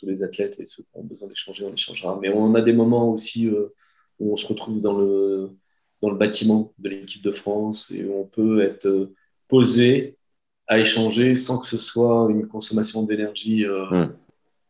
tous 0.01 0.07
les 0.07 0.23
athlètes 0.23 0.59
et 0.59 0.67
ceux 0.67 0.83
qui 0.83 0.89
ont 0.95 1.05
besoin 1.05 1.29
d'échanger, 1.29 1.65
on 1.65 1.73
échangera. 1.73 2.19
Mais 2.21 2.31
on 2.31 2.55
a 2.55 2.63
des 2.63 2.73
moments 2.73 3.13
aussi 3.13 3.47
euh, 3.49 3.69
où 4.19 4.33
on 4.33 4.37
se 4.37 4.47
retrouve 4.47 4.81
dans 4.81 4.99
le, 4.99 5.51
dans 6.01 6.11
le 6.11 6.17
bâtiment 6.17 6.73
de 6.79 6.89
l'équipe 6.89 7.23
de 7.23 7.31
France 7.31 7.91
et 7.91 8.05
où 8.05 8.15
on 8.19 8.25
peut 8.25 8.63
être 8.63 8.87
euh, 8.87 9.15
posé 9.47 10.17
à 10.67 10.79
échanger 10.79 11.35
sans 11.35 11.59
que 11.59 11.67
ce 11.67 11.79
soit 11.79 12.29
une 12.31 12.49
consommation 12.49 13.03
d'énergie 13.03 13.67
euh, 13.67 13.87
hmm. 13.91 14.17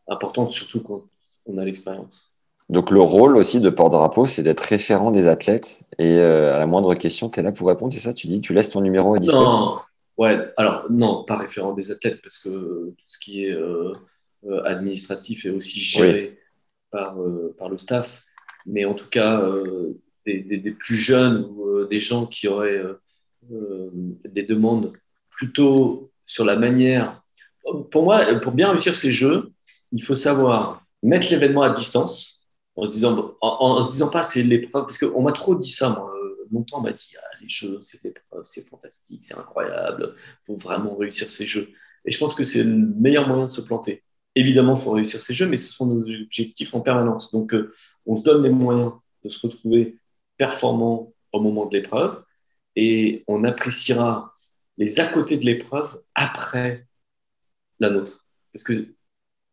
importante, 0.09 0.51
surtout 0.51 0.81
quand 0.81 1.05
on 1.47 1.59
a 1.59 1.65
l'expérience. 1.65 2.30
Donc 2.71 2.93
le 2.93 3.01
rôle 3.01 3.37
aussi 3.37 3.61
de 3.61 3.69
porte-drapeau, 3.69 4.29
c'est 4.29 4.45
d'être 4.45 4.61
référent 4.61 5.11
des 5.11 5.27
athlètes 5.27 5.83
et 5.99 6.21
à 6.21 6.57
la 6.57 6.67
moindre 6.69 6.95
question, 6.95 7.29
tu 7.29 7.41
es 7.41 7.43
là 7.43 7.51
pour 7.51 7.67
répondre, 7.67 7.93
c'est 7.93 7.99
ça? 7.99 8.15
Tu 8.15 8.29
dis, 8.29 8.41
tu 8.41 8.55
laisses 8.55 8.71
ton 8.71 8.81
numéro 8.81 9.17
à 9.17 9.19
disposition 9.19 9.51
Non, 9.51 9.79
ouais, 10.19 10.39
alors 10.57 10.85
non, 10.89 11.25
pas 11.25 11.37
référent 11.37 11.73
des 11.73 11.91
athlètes 11.91 12.23
parce 12.23 12.39
que 12.39 12.49
tout 12.49 13.05
ce 13.09 13.19
qui 13.19 13.45
est 13.45 13.51
euh, 13.51 13.93
administratif 14.63 15.45
et 15.47 15.51
aussi 15.51 15.81
géré 15.81 16.39
par, 16.93 17.21
euh, 17.21 17.55
par 17.59 17.69
le 17.69 17.77
staff. 17.77 18.23
Mais 18.67 18.85
en 18.85 18.95
tout 18.95 19.09
cas, 19.09 19.41
euh, 19.41 20.01
des, 20.25 20.39
des, 20.41 20.71
plus 20.71 20.97
jeunes 20.97 21.45
ou 21.51 21.85
des 21.87 21.99
gens 21.99 22.25
qui 22.25 22.47
auraient 22.47 22.83
des 23.51 24.45
demandes 24.45 24.93
plutôt 25.29 26.13
sur 26.25 26.45
la 26.45 26.55
manière. 26.55 27.21
Pour 27.91 28.05
moi, 28.05 28.21
pour 28.41 28.53
bien 28.53 28.71
réussir 28.71 28.95
ces 28.95 29.11
jeux, 29.11 29.51
il 29.91 30.05
faut 30.05 30.15
savoir 30.15 30.85
mettre 31.03 31.31
l'événement 31.33 31.63
à 31.63 31.71
distance 31.71 32.40
en 32.77 32.85
se 32.85 32.91
disant, 32.91 33.37
en, 33.41 33.83
se 33.83 33.91
disant 33.93 34.09
pas 34.09 34.23
c'est 34.23 34.43
l'épreuve, 34.43 34.85
parce 34.85 34.99
qu'on 34.99 35.23
m'a 35.23 35.33
trop 35.33 35.55
dit 35.55 35.71
ça, 35.71 35.91
moi. 35.91 36.13
Longtemps, 36.53 36.79
on 36.79 36.83
m'a 36.83 36.93
dit 36.93 37.13
ah, 37.17 37.37
les 37.41 37.49
jeux, 37.49 37.79
c'est 37.81 38.03
l'épreuve, 38.03 38.43
c'est 38.45 38.69
fantastique, 38.69 39.23
c'est 39.23 39.39
incroyable, 39.39 40.17
faut 40.45 40.57
vraiment 40.57 40.97
réussir 40.97 41.31
ces 41.31 41.47
jeux. 41.47 41.71
Et 42.05 42.11
je 42.11 42.19
pense 42.19 42.35
que 42.35 42.43
c'est 42.43 42.65
le 42.65 42.75
meilleur 42.75 43.29
moyen 43.29 43.47
de 43.47 43.51
se 43.53 43.61
planter. 43.61 44.03
Évidemment, 44.35 44.75
il 44.75 44.81
faut 44.81 44.91
réussir 44.93 45.21
ces 45.21 45.33
jeux, 45.35 45.49
mais 45.49 45.57
ce 45.57 45.73
sont 45.73 45.87
nos 45.87 46.01
objectifs 46.01 46.75
en 46.75 46.81
permanence. 46.81 47.31
Donc, 47.31 47.55
euh, 47.55 47.71
on 48.07 48.17
se 48.17 48.23
donne 48.23 48.43
les 48.43 48.51
moyens 48.51 48.93
de 49.23 49.29
se 49.29 49.41
retrouver 49.47 49.99
performant 50.39 51.13
au 51.33 51.41
moment 51.41 51.67
de 51.67 51.77
l'épreuve 51.77 52.25
et 52.77 53.25
on 53.27 53.45
appréciera 53.45 54.35
les 54.79 55.01
à 55.01 55.07
côté 55.07 55.37
de 55.37 55.45
l'épreuve 55.45 56.03
après 56.15 56.87
la 57.79 57.91
nôtre. 57.91 58.27
Parce 58.53 58.65
que, 58.65 58.95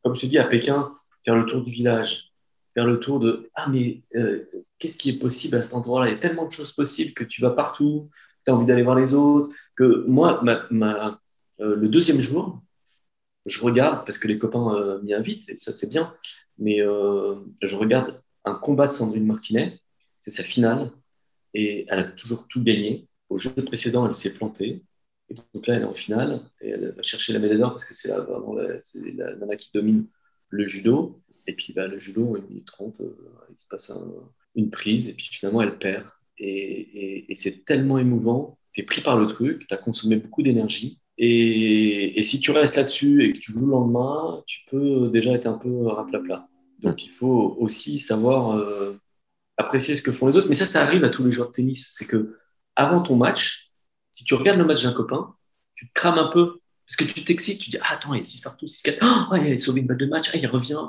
comme 0.03 0.15
je 0.15 0.21
te 0.21 0.25
dis, 0.27 0.37
à 0.37 0.45
Pékin, 0.45 0.95
faire 1.25 1.35
le 1.35 1.45
tour 1.45 1.63
du 1.63 1.71
village, 1.71 2.26
faire 2.77 2.85
le 2.85 2.99
tour 2.99 3.19
de 3.19 3.49
Ah, 3.55 3.67
mais 3.69 4.03
euh, 4.15 4.45
qu'est-ce 4.77 4.97
qui 4.97 5.09
est 5.09 5.17
possible 5.17 5.55
à 5.55 5.63
cet 5.63 5.73
endroit-là? 5.73 6.09
Il 6.09 6.13
y 6.13 6.15
a 6.15 6.19
tellement 6.19 6.45
de 6.45 6.51
choses 6.51 6.73
possibles 6.73 7.13
que 7.13 7.23
tu 7.23 7.41
vas 7.41 7.49
partout, 7.49 8.11
tu 8.45 8.51
as 8.51 8.55
envie 8.55 8.67
d'aller 8.67 8.83
voir 8.83 8.95
les 8.95 9.15
autres. 9.15 9.51
Que 9.75 10.05
moi, 10.07 10.43
ma, 10.43 11.19
euh, 11.59 11.75
le 11.75 11.87
deuxième 11.87 12.21
jour, 12.21 12.61
je 13.47 13.59
regarde, 13.63 14.05
parce 14.05 14.19
que 14.19 14.27
les 14.27 14.37
copains 14.37 14.75
euh, 14.75 15.01
m'y 15.01 15.15
invitent, 15.15 15.49
et 15.49 15.57
ça 15.57 15.73
c'est 15.73 15.89
bien, 15.89 16.13
mais 16.59 16.77
je 16.77 17.75
regarde 17.75 18.21
un 18.45 18.53
combat 18.53 18.87
de 18.87 18.93
Sandrine 18.93 19.25
Martinet, 19.25 19.79
c'est 20.19 20.31
sa 20.31 20.43
finale, 20.43 20.91
et 21.55 21.85
elle 21.89 21.99
a 21.99 22.03
toujours 22.03 22.47
tout 22.47 22.63
gagné. 22.63 23.07
Au 23.29 23.37
jeu 23.37 23.53
précédent, 23.55 24.07
elle 24.07 24.15
s'est 24.15 24.33
plantée, 24.33 24.83
et 25.29 25.33
donc 25.33 25.65
là, 25.65 25.75
elle 25.75 25.81
est 25.81 25.85
en 25.85 25.93
finale, 25.93 26.41
et 26.61 26.69
elle 26.69 26.93
va 26.95 27.03
chercher 27.03 27.33
la 27.33 27.39
médaille 27.39 27.57
d'or, 27.57 27.71
parce 27.71 27.85
que 27.85 27.95
c'est 27.95 28.09
vraiment 28.09 28.53
la, 28.53 28.75
la, 29.15 29.35
nana 29.35 29.55
qui 29.55 29.71
domine 29.73 30.05
le 30.49 30.65
judo, 30.65 31.21
et 31.47 31.53
puis 31.53 31.73
bah, 31.73 31.87
le 31.87 31.99
judo, 31.99 32.31
en 32.31 32.35
1 32.35 32.41
minute 32.41 32.65
30, 32.65 33.01
euh, 33.01 33.17
il 33.49 33.59
se 33.59 33.67
passe 33.67 33.91
une 34.55 34.69
prise, 34.69 35.09
et 35.09 35.13
puis 35.13 35.27
finalement, 35.31 35.61
elle 35.61 35.77
perd. 35.77 36.05
Et, 36.37 37.33
c'est 37.35 37.65
tellement 37.65 37.97
émouvant, 37.97 38.59
tu 38.73 38.81
es 38.81 38.83
pris 38.83 39.01
par 39.01 39.17
le 39.17 39.25
truc, 39.25 39.67
tu 39.67 39.73
as 39.73 39.77
consommé 39.77 40.17
beaucoup 40.17 40.43
d'énergie, 40.43 40.99
et, 41.17 42.21
si 42.21 42.39
tu 42.39 42.51
restes 42.51 42.75
là-dessus 42.75 43.25
et 43.25 43.33
que 43.33 43.39
tu 43.39 43.53
joues 43.53 43.65
le 43.65 43.71
lendemain, 43.71 44.43
tu 44.45 44.61
peux 44.69 45.09
déjà 45.09 45.33
être 45.33 45.47
un 45.47 45.57
peu 45.57 45.87
raplapla. 45.87 46.47
Donc 46.79 47.03
il 47.05 47.11
faut 47.11 47.57
aussi 47.59 47.99
savoir 47.99 48.55
euh, 48.55 48.99
apprécier 49.57 49.95
ce 49.95 50.01
que 50.03 50.11
font 50.11 50.27
les 50.27 50.37
autres. 50.37 50.47
Mais 50.47 50.53
ça, 50.53 50.65
ça 50.65 50.83
arrive 50.83 51.03
à 51.03 51.09
tous 51.09 51.23
les 51.23 51.31
joueurs 51.31 51.49
de 51.49 51.53
tennis. 51.53 51.89
C'est 51.91 52.05
que 52.05 52.37
avant 52.75 53.01
ton 53.01 53.15
match, 53.15 53.71
si 54.11 54.25
tu 54.25 54.35
regardes 54.35 54.59
le 54.59 54.65
match 54.65 54.83
d'un 54.83 54.93
copain, 54.93 55.35
tu 55.75 55.87
te 55.87 55.93
crames 55.93 56.19
un 56.19 56.27
peu 56.27 56.59
parce 56.87 56.95
que 56.95 57.03
tu 57.03 57.23
t'excites, 57.23 57.61
tu 57.61 57.69
dis 57.69 57.77
ah, 57.81 57.93
attends, 57.93 58.13
il 58.13 58.19
y 58.19 58.21
a 58.21 58.23
6 58.23 58.41
partout, 58.41 58.65
6-4, 58.65 58.97
oh, 59.31 59.35
il 59.35 59.53
a 59.53 59.59
sauvé 59.59 59.81
une 59.81 59.87
balle 59.87 59.97
de 59.97 60.05
match, 60.05 60.29
ah, 60.33 60.37
il 60.37 60.47
revient. 60.47 60.79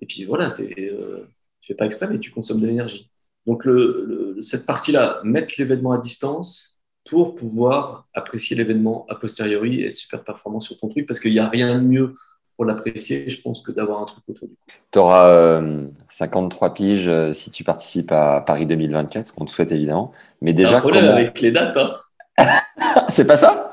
Et 0.00 0.06
puis 0.06 0.24
voilà, 0.24 0.50
tu 0.50 0.62
ne 0.62 0.90
euh, 0.90 1.28
fais 1.62 1.74
pas 1.74 1.86
exprès, 1.86 2.06
mais 2.08 2.18
tu 2.18 2.30
consommes 2.30 2.60
de 2.60 2.66
l'énergie. 2.66 3.10
Donc 3.46 3.64
le, 3.64 4.36
cette 4.40 4.66
partie-là, 4.66 5.20
mettre 5.24 5.54
l'événement 5.58 5.92
à 5.92 5.98
distance, 5.98 6.76
pour 7.08 7.36
pouvoir 7.36 8.08
apprécier 8.14 8.56
l'événement 8.56 9.06
a 9.08 9.14
posteriori 9.14 9.80
et 9.80 9.88
être 9.88 9.96
super 9.96 10.24
performant 10.24 10.58
sur 10.58 10.76
ton 10.76 10.88
truc 10.88 11.06
parce 11.06 11.20
qu'il 11.20 11.32
n'y 11.32 11.38
a 11.38 11.48
rien 11.48 11.76
de 11.76 11.86
mieux 11.86 12.14
pour 12.56 12.64
l'apprécier, 12.64 13.28
je 13.28 13.40
pense, 13.40 13.60
que 13.60 13.70
d'avoir 13.70 14.00
un 14.02 14.06
truc 14.06 14.24
autour 14.28 14.48
du. 14.48 14.54
Tu 14.90 14.98
auras 14.98 15.60
53 16.08 16.74
piges 16.74 17.08
euh, 17.08 17.32
si 17.32 17.50
tu 17.50 17.64
participes 17.64 18.10
à 18.10 18.40
Paris 18.40 18.66
2024, 18.66 19.28
ce 19.28 19.32
qu'on 19.32 19.44
te 19.44 19.50
souhaite 19.50 19.72
évidemment. 19.72 20.12
Mais 20.40 20.54
déjà, 20.54 20.78
un 20.78 20.80
problème 20.80 21.04
avec 21.04 21.40
les 21.40 21.52
dates. 21.52 21.76
Hein. 21.76 22.46
C'est 23.08 23.26
pas 23.26 23.36
ça? 23.36 23.65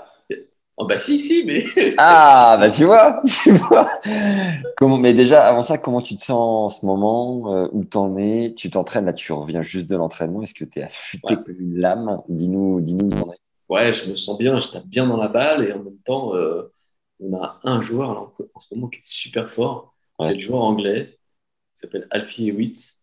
Oh 0.77 0.87
bah 0.87 0.97
si, 0.97 1.19
si, 1.19 1.43
mais... 1.45 1.65
Ah, 1.99 2.57
bah 2.59 2.69
tu 2.71 2.85
vois, 2.85 3.21
tu 3.43 3.51
vois. 3.51 3.87
Comment, 4.77 4.97
mais 4.97 5.13
déjà, 5.13 5.45
avant 5.47 5.61
ça, 5.61 5.77
comment 5.77 6.01
tu 6.01 6.15
te 6.15 6.21
sens 6.21 6.39
en 6.39 6.69
ce 6.69 6.85
moment? 6.85 7.55
Euh, 7.55 7.67
Où 7.73 7.83
t'en 7.83 8.17
es? 8.17 8.53
Tu 8.55 8.71
t'entraînes, 8.71 9.05
là, 9.05 9.13
tu 9.13 9.33
reviens 9.33 9.61
juste 9.61 9.87
de 9.87 9.95
l'entraînement. 9.95 10.41
Est-ce 10.41 10.55
que 10.55 10.65
tu 10.65 10.79
es 10.79 10.83
affûté 10.83 11.35
comme 11.35 11.59
une 11.59 11.77
lame? 11.77 12.21
Dis-nous 12.27 12.81
dis-nous 12.81 13.05
où 13.05 13.09
t'en 13.09 13.31
es. 13.33 13.37
Ouais, 13.69 13.93
je 13.93 14.09
me 14.09 14.15
sens 14.15 14.37
bien, 14.37 14.57
je 14.57 14.69
tape 14.69 14.87
bien 14.87 15.05
dans 15.05 15.17
la 15.17 15.27
balle 15.27 15.67
et 15.67 15.73
en 15.73 15.83
même 15.83 15.99
temps, 15.99 16.35
euh, 16.35 16.63
on 17.19 17.35
a 17.35 17.59
un 17.63 17.79
joueur 17.79 18.09
en, 18.09 18.33
ce 18.59 18.73
moment 18.73 18.87
qui 18.87 18.99
est 18.99 19.05
super 19.05 19.49
fort, 19.49 19.95
ouais. 20.19 20.33
le 20.33 20.39
joueur 20.39 20.63
anglais, 20.63 21.19
qui 21.73 21.79
s'appelle 21.79 22.07
Alfie 22.11 22.49
Hewitt 22.49 22.95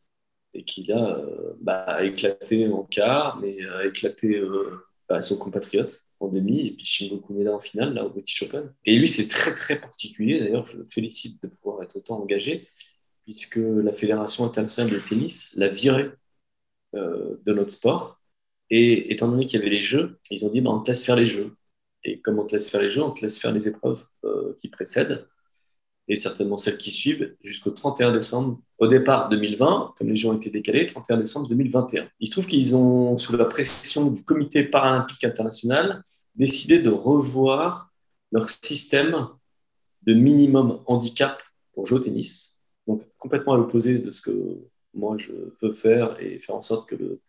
et 0.54 0.64
qui 0.64 0.84
là 0.84 1.16
euh, 1.18 1.54
bah, 1.60 1.82
a 1.82 2.04
éclaté 2.04 2.68
en 2.68 2.82
quart, 2.82 3.38
mais 3.40 3.58
a 3.64 3.86
éclaté 3.86 4.42
bah, 5.08 5.22
son 5.22 5.38
compatriote 5.38 6.02
en 6.20 6.28
demi, 6.28 6.66
et 6.66 6.70
puis 6.72 6.84
Shingo 6.84 7.18
Kuneda 7.18 7.54
en 7.54 7.60
finale, 7.60 7.94
là, 7.94 8.04
au 8.04 8.10
British 8.10 8.42
Open. 8.42 8.72
Et 8.84 8.96
lui, 8.96 9.08
c'est 9.08 9.26
très, 9.28 9.54
très 9.54 9.80
particulier. 9.80 10.38
D'ailleurs, 10.38 10.66
je 10.66 10.76
le 10.76 10.84
félicite 10.84 11.42
de 11.42 11.48
pouvoir 11.48 11.82
être 11.82 11.96
autant 11.96 12.20
engagé, 12.20 12.68
puisque 13.24 13.56
la 13.56 13.92
Fédération 13.92 14.44
internationale 14.44 14.92
de 14.92 14.98
tennis 14.98 15.54
l'a 15.56 15.68
viré 15.68 16.10
euh, 16.94 17.36
de 17.44 17.52
notre 17.52 17.70
sport. 17.70 18.20
Et 18.68 19.12
étant 19.12 19.28
donné 19.28 19.46
qu'il 19.46 19.58
y 19.58 19.62
avait 19.62 19.74
les 19.74 19.82
jeux, 19.82 20.18
ils 20.30 20.44
ont 20.44 20.50
dit 20.50 20.60
bah, 20.60 20.70
on 20.70 20.80
te 20.80 20.90
laisse 20.90 21.04
faire 21.04 21.16
les 21.16 21.26
jeux. 21.26 21.56
Et 22.04 22.20
comme 22.20 22.38
on 22.38 22.46
te 22.46 22.54
laisse 22.54 22.68
faire 22.68 22.80
les 22.80 22.88
jeux, 22.88 23.02
on 23.02 23.10
te 23.10 23.22
laisse 23.22 23.38
faire 23.38 23.52
les 23.52 23.66
épreuves 23.66 24.04
euh, 24.24 24.56
qui 24.60 24.68
précèdent 24.68 25.26
et 26.10 26.16
certainement 26.16 26.58
celles 26.58 26.76
qui 26.76 26.90
suivent, 26.90 27.36
jusqu'au 27.44 27.70
31 27.70 28.10
décembre, 28.10 28.60
au 28.78 28.88
départ 28.88 29.28
2020, 29.28 29.94
comme 29.96 30.08
les 30.08 30.16
Jeux 30.16 30.28
ont 30.28 30.36
été 30.36 30.50
décalés, 30.50 30.86
31 30.86 31.18
décembre 31.18 31.48
2021. 31.48 32.08
Il 32.18 32.26
se 32.26 32.32
trouve 32.32 32.46
qu'ils 32.46 32.74
ont, 32.74 33.16
sous 33.16 33.36
la 33.36 33.44
pression 33.44 34.10
du 34.10 34.24
Comité 34.24 34.64
paralympique 34.64 35.22
international, 35.22 36.02
décidé 36.34 36.80
de 36.80 36.90
revoir 36.90 37.92
leur 38.32 38.48
système 38.48 39.28
de 40.02 40.12
minimum 40.12 40.80
handicap 40.86 41.38
pour 41.74 41.86
jouer 41.86 42.00
au 42.00 42.02
tennis. 42.02 42.60
Donc 42.88 43.06
complètement 43.16 43.52
à 43.52 43.56
l'opposé 43.56 43.98
de 43.98 44.10
ce 44.10 44.20
que 44.20 44.32
moi 44.92 45.16
je 45.16 45.30
veux 45.62 45.72
faire 45.72 46.20
et 46.20 46.40
faire 46.40 46.56
en 46.56 46.62
sorte 46.62 46.88
que 46.88 46.96
le, 46.96 47.20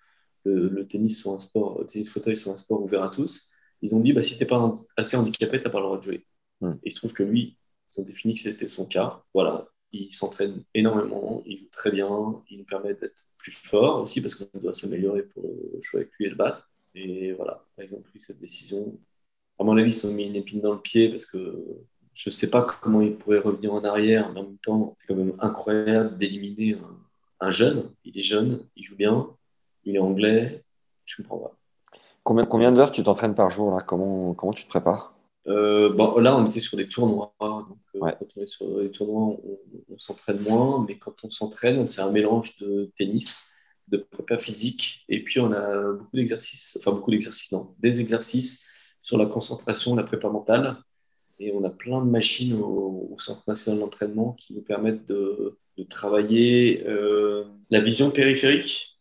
le, 0.44 0.88
tennis 0.88 1.22
soit 1.22 1.34
un 1.34 1.39
sport, 1.39 1.78
le 1.80 1.86
tennis 1.86 2.10
fauteuil 2.10 2.36
soit 2.36 2.54
un 2.54 2.58
sport 2.58 2.82
ouvert 2.82 3.04
à 3.04 3.10
tous. 3.10 3.52
Ils 3.84 3.94
ont 3.94 4.00
dit 4.00 4.12
bah, 4.12 4.24
si 4.24 4.38
tu 4.38 4.44
n'es 4.44 4.48
pas 4.48 4.74
assez 4.98 5.17
handicapé, 5.17 5.60
tu 5.60 5.65
n'as 5.65 5.70
pas 5.70 5.80
le 5.80 5.86
droit 5.86 5.98
de 6.00 6.04
jouer. 6.04 6.26
Hmm. 6.62 6.74
Et 6.84 6.88
il 6.88 6.91
se 6.91 6.98
trouve 6.98 7.13
que 7.13 7.22
lui, 7.22 7.58
ils 7.91 8.01
ont 8.01 8.04
défini 8.04 8.34
que 8.34 8.39
c'était 8.39 8.67
son 8.67 8.86
cas. 8.86 9.23
Voilà, 9.34 9.67
il 9.91 10.12
s'entraîne 10.13 10.63
énormément, 10.73 11.43
il 11.45 11.58
joue 11.58 11.69
très 11.71 11.91
bien, 11.91 12.41
il 12.49 12.60
nous 12.60 12.65
permet 12.65 12.93
d'être 12.93 13.27
plus 13.38 13.51
fort 13.51 14.01
aussi 14.01 14.21
parce 14.21 14.36
qu'on 14.36 14.60
doit 14.60 14.73
s'améliorer 14.73 15.23
pour 15.23 15.43
jouer 15.82 16.01
avec 16.01 16.12
lui 16.13 16.25
et 16.25 16.30
le 16.30 16.36
battre. 16.36 16.69
Et 16.95 17.34
voilà, 17.34 17.65
ils 17.77 17.93
ont 17.95 18.01
pris 18.01 18.19
cette 18.19 18.39
décision. 18.39 18.97
À 19.60 19.63
mon 19.63 19.77
avis, 19.77 19.95
ils 19.95 20.08
ont 20.08 20.13
mis 20.13 20.23
une 20.23 20.36
épine 20.36 20.62
dans 20.62 20.73
le 20.73 20.82
pied 20.82 21.10
parce 21.10 21.25
que 21.25 21.65
je 22.13 22.30
ne 22.30 22.32
sais 22.32 22.49
pas 22.49 22.63
comment 22.63 23.01
il 23.01 23.15
pourrait 23.15 23.39
revenir 23.39 23.73
en 23.73 23.84
arrière, 23.84 24.27
en 24.27 24.34
même 24.34 24.58
temps, 24.58 24.95
c'est 24.97 25.08
quand 25.08 25.15
même 25.15 25.36
incroyable 25.39 26.17
d'éliminer 26.17 26.77
un, 27.39 27.51
jeune. 27.51 27.89
Il 28.04 28.17
est 28.17 28.23
jeune, 28.23 28.65
il 28.75 28.84
joue 28.84 28.97
bien, 28.97 29.30
il 29.86 29.95
est 29.95 29.99
anglais, 29.99 30.63
je 31.06 31.17
comprends 31.17 31.38
pas. 31.38 31.56
Combien, 32.23 32.45
combien 32.45 32.71
d'heures 32.71 32.91
tu 32.91 33.04
t'entraînes 33.04 33.34
par 33.34 33.49
jour 33.49 33.71
là? 33.71 33.82
Comment, 33.82 34.34
comment 34.34 34.54
tu 34.54 34.63
te 34.65 34.69
prépares? 34.69 35.11
Euh, 35.47 35.89
bon, 35.89 36.17
là, 36.19 36.36
on 36.38 36.45
était 36.47 36.60
sur 36.60 36.77
des 36.77 36.88
tournois. 36.88 37.34
Donc, 37.39 37.80
euh, 37.95 37.99
quand 37.99 38.27
on 38.36 38.41
est 38.41 38.47
sur 38.47 38.80
des 38.80 38.91
tournois, 38.91 39.38
on, 39.89 39.97
s'entraîne 39.97 40.39
moins. 40.39 40.86
Mais 40.88 40.97
quand 40.97 41.15
on 41.23 41.30
s'entraîne, 41.30 41.86
c'est 41.86 42.01
un 42.01 42.12
mélange 42.12 42.58
de 42.58 42.91
tennis, 42.97 43.56
de 43.88 43.97
prépa 43.97 44.38
physique. 44.38 45.04
Et 45.10 45.23
puis, 45.23 45.39
on 45.39 45.51
a 45.51 45.93
beaucoup 45.93 46.15
d'exercices, 46.15 46.77
enfin, 46.80 46.91
beaucoup 46.91 47.12
d'exercices, 47.12 47.51
non, 47.51 47.75
des 47.80 48.01
exercices 48.01 48.67
sur 49.01 49.17
la 49.17 49.25
concentration, 49.25 49.95
la 49.95 50.04
prépa 50.04 50.30
mentale. 50.30 50.77
Et 51.39 51.51
on 51.54 51.63
a 51.63 51.71
plein 51.71 52.04
de 52.06 52.10
machines 52.10 52.54
au, 52.62 53.15
Centre 53.17 53.43
national 53.47 53.82
d'entraînement 53.82 54.34
qui 54.34 54.56
nous 54.56 54.63
permettent 54.63 55.08
de, 55.08 55.60
de 55.77 55.84
travailler 55.84 56.84
euh, 56.88 57.43
la 57.69 57.82
vision 57.82 58.10
périphérique 58.10 58.97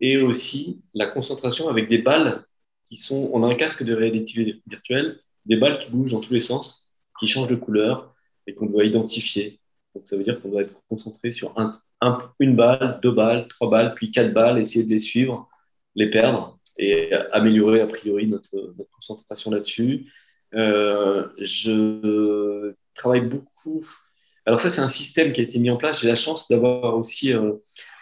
et 0.00 0.18
aussi 0.18 0.82
la 0.92 1.06
concentration 1.06 1.68
avec 1.70 1.88
des 1.88 1.96
balles 1.96 2.44
qui 2.86 2.96
sont. 2.96 3.30
On 3.32 3.42
a 3.44 3.46
un 3.46 3.54
casque 3.54 3.82
de 3.82 3.94
réalité 3.94 4.60
virtuelle 4.66 5.20
des 5.46 5.56
balles 5.56 5.78
qui 5.78 5.90
bougent 5.90 6.12
dans 6.12 6.20
tous 6.20 6.32
les 6.32 6.40
sens, 6.40 6.92
qui 7.18 7.26
changent 7.26 7.48
de 7.48 7.56
couleur 7.56 8.14
et 8.46 8.54
qu'on 8.54 8.66
doit 8.66 8.84
identifier. 8.84 9.60
Donc 9.94 10.06
ça 10.06 10.16
veut 10.16 10.22
dire 10.22 10.40
qu'on 10.40 10.50
doit 10.50 10.62
être 10.62 10.82
concentré 10.88 11.30
sur 11.30 11.58
un, 11.58 11.72
une 12.38 12.54
balle, 12.54 13.00
deux 13.02 13.12
balles, 13.12 13.48
trois 13.48 13.70
balles, 13.70 13.94
puis 13.94 14.10
quatre 14.10 14.32
balles, 14.32 14.58
essayer 14.58 14.84
de 14.84 14.90
les 14.90 14.98
suivre, 14.98 15.48
les 15.94 16.10
perdre 16.10 16.58
et 16.78 17.12
améliorer 17.32 17.80
a 17.80 17.86
priori 17.86 18.26
notre, 18.26 18.74
concentration 18.92 19.50
là-dessus. 19.50 20.12
Euh, 20.54 21.28
je 21.40 22.74
travaille 22.94 23.22
beaucoup. 23.22 23.82
Alors 24.44 24.60
ça, 24.60 24.70
c'est 24.70 24.82
un 24.82 24.88
système 24.88 25.32
qui 25.32 25.40
a 25.40 25.44
été 25.44 25.58
mis 25.58 25.70
en 25.70 25.76
place. 25.76 26.02
J'ai 26.02 26.08
la 26.08 26.14
chance 26.14 26.48
d'avoir 26.48 26.96
aussi 26.96 27.32
euh, 27.32 27.54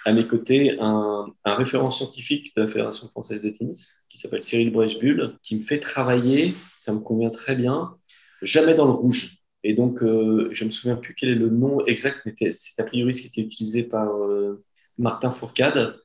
à 0.04 0.12
mes 0.12 0.26
côtés 0.26 0.76
un, 0.80 1.32
référent 1.44 1.90
scientifique 1.90 2.54
de 2.56 2.62
la 2.62 2.66
Fédération 2.66 3.08
française 3.08 3.40
de 3.40 3.50
tennis 3.50 4.04
qui 4.10 4.18
s'appelle 4.18 4.42
Cyril 4.42 4.72
Brechbull, 4.72 5.38
qui 5.42 5.56
me 5.56 5.62
fait 5.62 5.78
travailler, 5.78 6.54
ça 6.84 6.92
me 6.92 7.00
convient 7.00 7.30
très 7.30 7.56
bien, 7.56 7.96
jamais 8.42 8.74
dans 8.74 8.84
le 8.84 8.92
rouge. 8.92 9.38
Et 9.62 9.72
donc, 9.72 10.02
euh, 10.02 10.50
je 10.52 10.64
ne 10.64 10.68
me 10.68 10.72
souviens 10.72 10.96
plus 10.96 11.14
quel 11.14 11.30
est 11.30 11.34
le 11.34 11.48
nom 11.48 11.84
exact, 11.86 12.20
mais 12.26 12.34
c'est 12.52 12.80
a 12.82 12.84
priori 12.84 13.14
ce 13.14 13.22
qui 13.22 13.28
était 13.28 13.40
utilisé 13.40 13.84
par 13.84 14.14
euh, 14.14 14.62
Martin 14.98 15.30
Fourcade. 15.30 15.96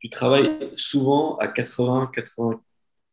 Tu 0.00 0.08
travailles 0.08 0.70
souvent 0.74 1.36
à 1.36 1.48
80, 1.48 2.10
80, 2.14 2.62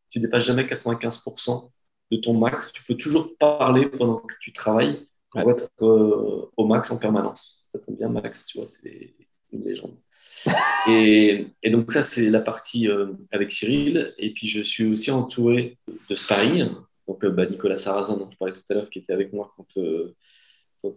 tu 0.09 0.19
dépasses 0.21 0.45
jamais 0.45 0.63
95% 0.63 1.69
de 2.11 2.17
ton 2.17 2.33
max. 2.33 2.71
Tu 2.71 2.81
peux 2.83 2.95
toujours 2.95 3.37
parler 3.37 3.87
pendant 3.87 4.19
que 4.19 4.33
tu 4.39 4.53
travailles 4.53 5.05
pour 5.29 5.51
être 5.51 5.69
euh, 5.81 6.49
au 6.55 6.65
max 6.65 6.89
en 6.91 6.97
permanence. 6.97 7.65
Ça 7.67 7.79
tombe 7.79 7.97
bien, 7.97 8.07
Max, 8.07 8.45
tu 8.45 8.57
vois, 8.57 8.67
c'est 8.67 9.13
une 9.51 9.65
légende. 9.65 9.97
Et, 10.89 11.51
donc 11.65 11.91
ça, 11.91 12.01
c'est 12.01 12.29
la 12.29 12.39
partie 12.39 12.87
avec 13.31 13.51
Cyril. 13.51 14.13
Et 14.17 14.33
puis 14.33 14.47
je 14.47 14.61
suis 14.61 14.85
aussi 14.85 15.11
entouré 15.11 15.77
de 16.09 16.15
sparring. 16.15 16.69
Donc 17.09 17.25
euh, 17.25 17.31
bah, 17.31 17.45
Nicolas 17.47 17.77
Sarrazin, 17.77 18.15
dont 18.17 18.29
je 18.31 18.37
parlais 18.37 18.53
tout 18.53 18.61
à 18.69 18.75
l'heure, 18.75 18.89
qui 18.89 18.99
était 18.99 19.11
avec 19.11 19.33
moi 19.33 19.53
quand, 19.57 19.67
euh, 19.77 20.15
quand 20.81 20.95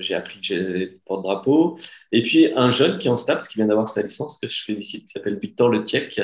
j'ai 0.00 0.14
appris 0.14 0.40
que 0.40 0.46
j'allais 0.46 0.98
porte-drapeau. 1.04 1.76
Et 2.10 2.22
puis 2.22 2.48
un 2.56 2.70
jeune 2.70 2.98
qui 2.98 3.06
est 3.06 3.10
en 3.10 3.16
STAPS, 3.16 3.48
qui 3.48 3.58
vient 3.58 3.66
d'avoir 3.66 3.86
sa 3.86 4.02
licence, 4.02 4.38
que 4.38 4.48
je 4.48 4.64
félicite, 4.64 5.02
qui 5.02 5.12
s'appelle 5.12 5.38
Victor 5.38 5.68
Letiec. 5.68 6.20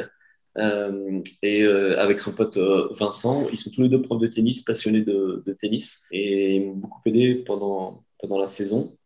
et 1.43 1.65
avec 1.99 2.19
son 2.19 2.33
pote 2.33 2.59
Vincent, 2.59 3.47
ils 3.53 3.59
sont 3.59 3.71
tous 3.71 3.83
les 3.83 3.89
deux 3.89 4.03
profs 4.03 4.19
de 4.19 4.27
tennis, 4.27 4.63
passionnés 4.63 5.03
de, 5.03 5.57
tennis, 5.61 6.09
et 6.11 6.57
ils 6.57 6.67
m'ont 6.67 6.75
beaucoup 6.75 7.01
aidé 7.05 7.37
pendant, 7.47 8.03
pendant 8.19 8.39
la 8.39 8.49
saison. 8.49 8.97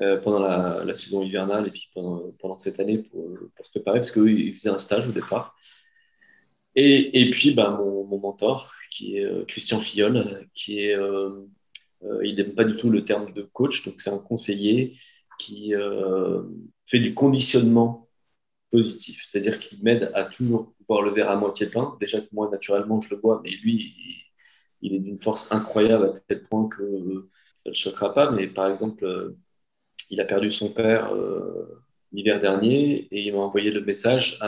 Euh, 0.00 0.16
pendant 0.16 0.38
la, 0.38 0.94
saison 0.94 1.24
hivernale 1.24 1.66
et 1.66 1.70
puis 1.72 1.90
pendant, 1.92 2.30
pendant 2.38 2.56
cette 2.56 2.78
année 2.78 2.98
pour, 2.98 3.36
pour 3.56 3.66
se 3.66 3.70
préparer 3.70 3.98
parce 3.98 4.12
qu'ils 4.12 4.54
faisaient 4.54 4.68
un 4.68 4.78
stage 4.78 5.08
au 5.08 5.12
départ. 5.12 5.56
Et, 6.76 7.20
et 7.20 7.30
puis 7.32 7.52
bah, 7.52 7.70
mon, 7.70 8.04
mentor, 8.18 8.72
qui 8.90 9.18
est 9.18 9.24
euh, 9.24 9.44
Christian 9.44 9.80
Fillol, 9.80 10.46
qui 10.54 10.80
est, 10.80 10.96
euh, 10.96 11.44
il 12.22 12.36
n'aime 12.36 12.54
pas 12.54 12.64
du 12.64 12.76
tout 12.76 12.90
le 12.90 13.04
terme 13.04 13.32
de 13.32 13.42
coach, 13.42 13.84
donc 13.86 14.00
c'est 14.00 14.10
un 14.10 14.18
conseiller 14.18 14.94
qui 15.38 15.72
fait 16.84 16.98
du 16.98 17.14
conditionnement 17.14 18.08
positif, 18.72 19.22
c'est-à-dire 19.24 19.60
qu'il 19.60 19.82
m'aide 19.84 20.10
à 20.14 20.24
toujours 20.24 20.74
voir 20.88 21.02
le 21.02 21.10
verre 21.10 21.30
à 21.30 21.36
moitié 21.36 21.66
plein. 21.66 21.96
Déjà 22.00 22.20
que 22.20 22.26
moi, 22.32 22.48
naturellement, 22.50 23.00
je 23.00 23.10
le 23.14 23.20
vois, 23.20 23.40
mais 23.44 23.50
lui, 23.62 23.94
il, 24.82 24.94
est 24.94 24.98
d'une 24.98 25.18
force 25.18 25.50
incroyable 25.52 26.06
à 26.06 26.20
tel 26.26 26.42
point 26.44 26.68
que 26.68 27.28
ça 27.56 27.68
ne 27.68 27.70
le 27.70 27.74
choquera 27.74 28.12
pas. 28.14 28.30
Mais 28.32 28.48
par 28.48 28.68
exemple, 28.68 29.34
il 30.10 30.20
a 30.20 30.24
perdu 30.24 30.50
son 30.50 30.70
père 30.70 31.12
euh, 31.14 31.84
l'hiver 32.12 32.40
dernier 32.40 33.08
et 33.10 33.26
il 33.26 33.32
m'a 33.32 33.40
envoyé 33.40 33.70
le 33.70 33.80
message 33.80 34.38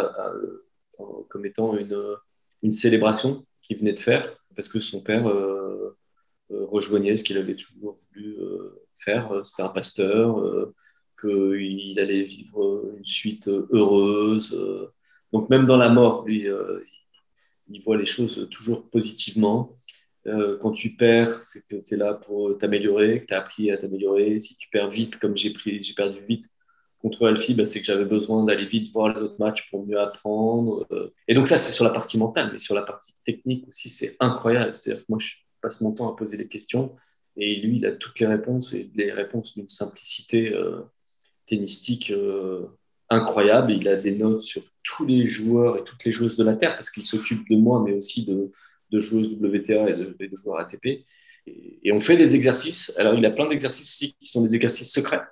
comme 1.29 1.47
étant 1.47 1.77
une, 1.77 2.17
une 2.63 2.73
célébration 2.73 3.47
qu'il 3.71 3.79
venait 3.79 3.93
de 3.93 4.01
faire 4.01 4.37
parce 4.57 4.69
que 4.69 4.81
son 4.81 5.01
père 5.01 5.29
euh, 5.29 5.97
euh, 6.51 6.67
rejoignait 6.67 7.17
ce 7.17 7.23
qu'il 7.23 7.39
avait 7.39 7.55
toujours 7.55 7.97
voulu 8.13 8.37
faire. 8.97 9.41
C'était 9.45 9.63
un 9.63 9.69
pasteur, 9.69 10.45
qu'il 11.21 11.99
allait 12.01 12.25
vivre 12.25 12.91
une 12.99 13.05
suite 13.05 13.49
heureuse. 13.49 14.59
donc 15.33 15.49
même 15.51 15.67
dans 15.67 15.77
la 15.77 15.89
mort, 15.89 16.25
lui, 16.27 16.47
il 17.69 17.83
voit 17.83 17.97
les 17.97 18.07
choses 18.07 18.49
toujours 18.51 18.91
positivement. 18.91 19.77
Euh, 20.27 20.59
quand 20.59 20.73
tu 20.73 20.97
perds, 20.97 21.45
c'est 21.45 21.67
que 21.69 21.77
tu 21.77 21.95
es 21.95 21.97
là 21.97 22.15
pour 22.15 22.59
t'améliorer, 22.59 23.23
que 23.23 23.27
tu 23.27 23.35
as 23.35 23.39
appris 23.39 23.71
à 23.71 23.79
t'améliorer. 23.79 24.41
Si 24.41 24.57
tu 24.57 24.69
perds 24.69 24.91
vite, 24.91 25.19
comme 25.19 25.37
j'ai 25.37 25.53
perdu 25.95 26.21
vite 26.27 26.47
contre 27.01 27.27
Alfie, 27.27 27.55
bah, 27.55 27.65
c'est 27.65 27.81
que 27.81 27.87
j'avais 27.87 28.05
besoin 28.05 28.45
d'aller 28.45 28.67
vite 28.67 28.91
voir 28.93 29.09
les 29.15 29.21
autres 29.21 29.37
matchs 29.39 29.69
pour 29.71 29.87
mieux 29.87 29.99
apprendre. 29.99 30.87
Euh. 30.93 31.13
Et 31.29 31.35
donc 31.35 31.47
ça, 31.47 31.57
c'est 31.57 31.73
sur 31.73 31.85
la 31.85 31.91
partie 31.91 32.19
mentale, 32.19 32.51
mais 32.53 32.59
sur 32.59 32.75
la 32.75 32.83
partie 32.83 33.15
technique 33.25 33.67
aussi, 33.69 33.89
c'est 33.89 34.17
incroyable. 34.21 34.77
C'est-à-dire 34.77 35.03
que 35.03 35.07
moi, 35.09 35.19
je 35.19 35.31
passe 35.63 35.81
mon 35.81 35.93
temps 35.93 36.13
à 36.13 36.17
poser 36.17 36.37
des 36.37 36.49
questions 36.49 36.95
Et 37.37 37.57
lui, 37.57 37.79
il 37.79 37.87
a 37.87 37.93
toutes 37.93 38.21
les 38.21 38.27
réponses 38.27 38.75
et 38.75 38.91
les 38.95 39.13
réponses 39.13 39.55
d'une 39.55 39.69
simplicité 39.69 40.53
euh, 40.53 40.81
tennistique 41.47 42.11
euh, 42.11 42.67
incroyable. 43.09 43.73
Il 43.73 43.89
a 43.89 43.97
des 43.97 44.13
notes 44.13 44.43
sur 44.43 44.63
tous 44.83 45.07
les 45.07 45.27
joueurs 45.27 45.79
et 45.79 45.85
toutes 45.85 46.05
les 46.05 46.13
joueuses 46.13 46.37
de 46.37 46.45
la 46.45 46.55
Terre 46.55 46.75
parce 46.75 46.91
qu'il 46.91 47.07
s'occupe 47.07 47.49
de 47.49 47.57
moi, 47.57 47.83
mais 47.85 47.93
aussi 47.93 48.27
de, 48.27 48.51
joueuses 49.01 49.39
WTA 49.41 49.91
et 49.91 49.95
de 49.95 50.37
joueurs 50.37 50.59
ATP. 50.59 51.05
Et, 51.47 51.93
on 51.93 52.01
fait 52.01 52.17
des 52.17 52.35
exercices. 52.37 52.93
Alors, 52.99 53.15
il 53.15 53.25
a 53.25 53.31
plein 53.31 53.49
d'exercices 53.49 53.89
aussi 53.89 54.15
qui 54.21 54.27
sont 54.27 54.43
des 54.43 54.55
exercices 54.55 54.93
secrets 54.93 55.23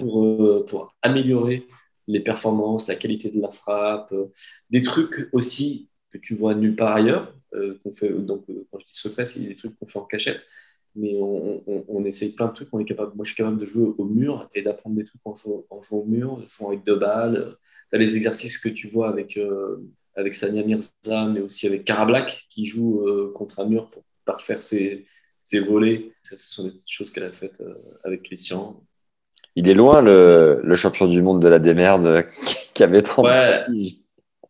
pour, 0.00 0.24
euh, 0.24 0.64
pour, 0.68 0.94
améliorer 1.02 1.66
les 2.06 2.20
performances, 2.20 2.88
la 2.88 2.94
qualité 2.94 3.30
de 3.30 3.40
la 3.40 3.50
frappe, 3.50 4.12
euh, 4.12 4.26
des 4.70 4.80
trucs 4.80 5.28
aussi 5.32 5.88
que 6.10 6.18
tu 6.18 6.34
vois 6.34 6.54
nulle 6.54 6.76
part 6.76 6.94
ailleurs. 6.94 7.34
Euh, 7.54 7.78
donc, 8.20 8.44
quand 8.70 8.78
je 8.78 8.84
dis 8.84 8.94
secret, 8.94 9.26
c'est 9.26 9.40
des 9.40 9.56
trucs 9.56 9.78
qu'on 9.78 9.86
fait 9.86 9.98
en 9.98 10.04
cachette. 10.04 10.42
Mais 10.94 11.14
on, 11.20 12.04
essaye 12.06 12.32
plein 12.32 12.46
de 12.48 12.54
trucs. 12.54 12.68
On 12.72 12.78
est 12.78 12.86
capable, 12.86 13.14
moi, 13.16 13.24
je 13.24 13.32
suis 13.32 13.36
capable 13.36 13.58
de 13.58 13.66
jouer 13.66 13.92
au 13.98 14.04
mur 14.04 14.48
et 14.54 14.62
d'apprendre 14.62 14.96
des 14.96 15.04
trucs 15.04 15.20
en 15.24 15.34
jouant, 15.34 15.66
au 15.90 16.04
mur, 16.04 16.32
en 16.32 16.46
jouant 16.46 16.68
avec 16.68 16.84
deux 16.84 16.98
balles. 16.98 17.56
Tu 17.90 17.96
as 17.96 17.98
les 17.98 18.16
exercices 18.16 18.56
que 18.56 18.70
tu 18.70 18.86
vois 18.86 19.10
avec, 19.10 19.38
avec 20.14 20.34
Sania 20.34 20.62
Mirza, 20.62 21.26
mais 21.26 21.40
aussi 21.40 21.66
avec 21.66 21.84
Karablack, 21.84 22.46
qui 22.48 22.64
joue 22.64 23.04
contre 23.34 23.60
un 23.60 23.66
mur 23.66 23.90
pour 23.90 24.04
parfaire 24.24 24.62
ses, 24.62 25.06
ses 25.46 25.60
volets. 25.60 26.12
ce 26.24 26.36
sont 26.36 26.64
des 26.64 26.74
choses 26.86 27.12
qu'elle 27.12 27.22
a 27.22 27.32
faites 27.32 27.60
euh, 27.60 27.74
avec 28.02 28.24
Christian. 28.24 28.84
Il 29.56 29.68
est 29.70 29.74
loin 29.74 30.02
le, 30.02 30.60
le, 30.62 30.74
champion 30.74 31.06
du 31.06 31.22
monde 31.22 31.40
de 31.40 31.48
la 31.48 31.58
démerde 31.58 32.24
qui 32.74 32.82
avait 32.82 33.02
30 33.02 33.26
ouais. 33.26 33.64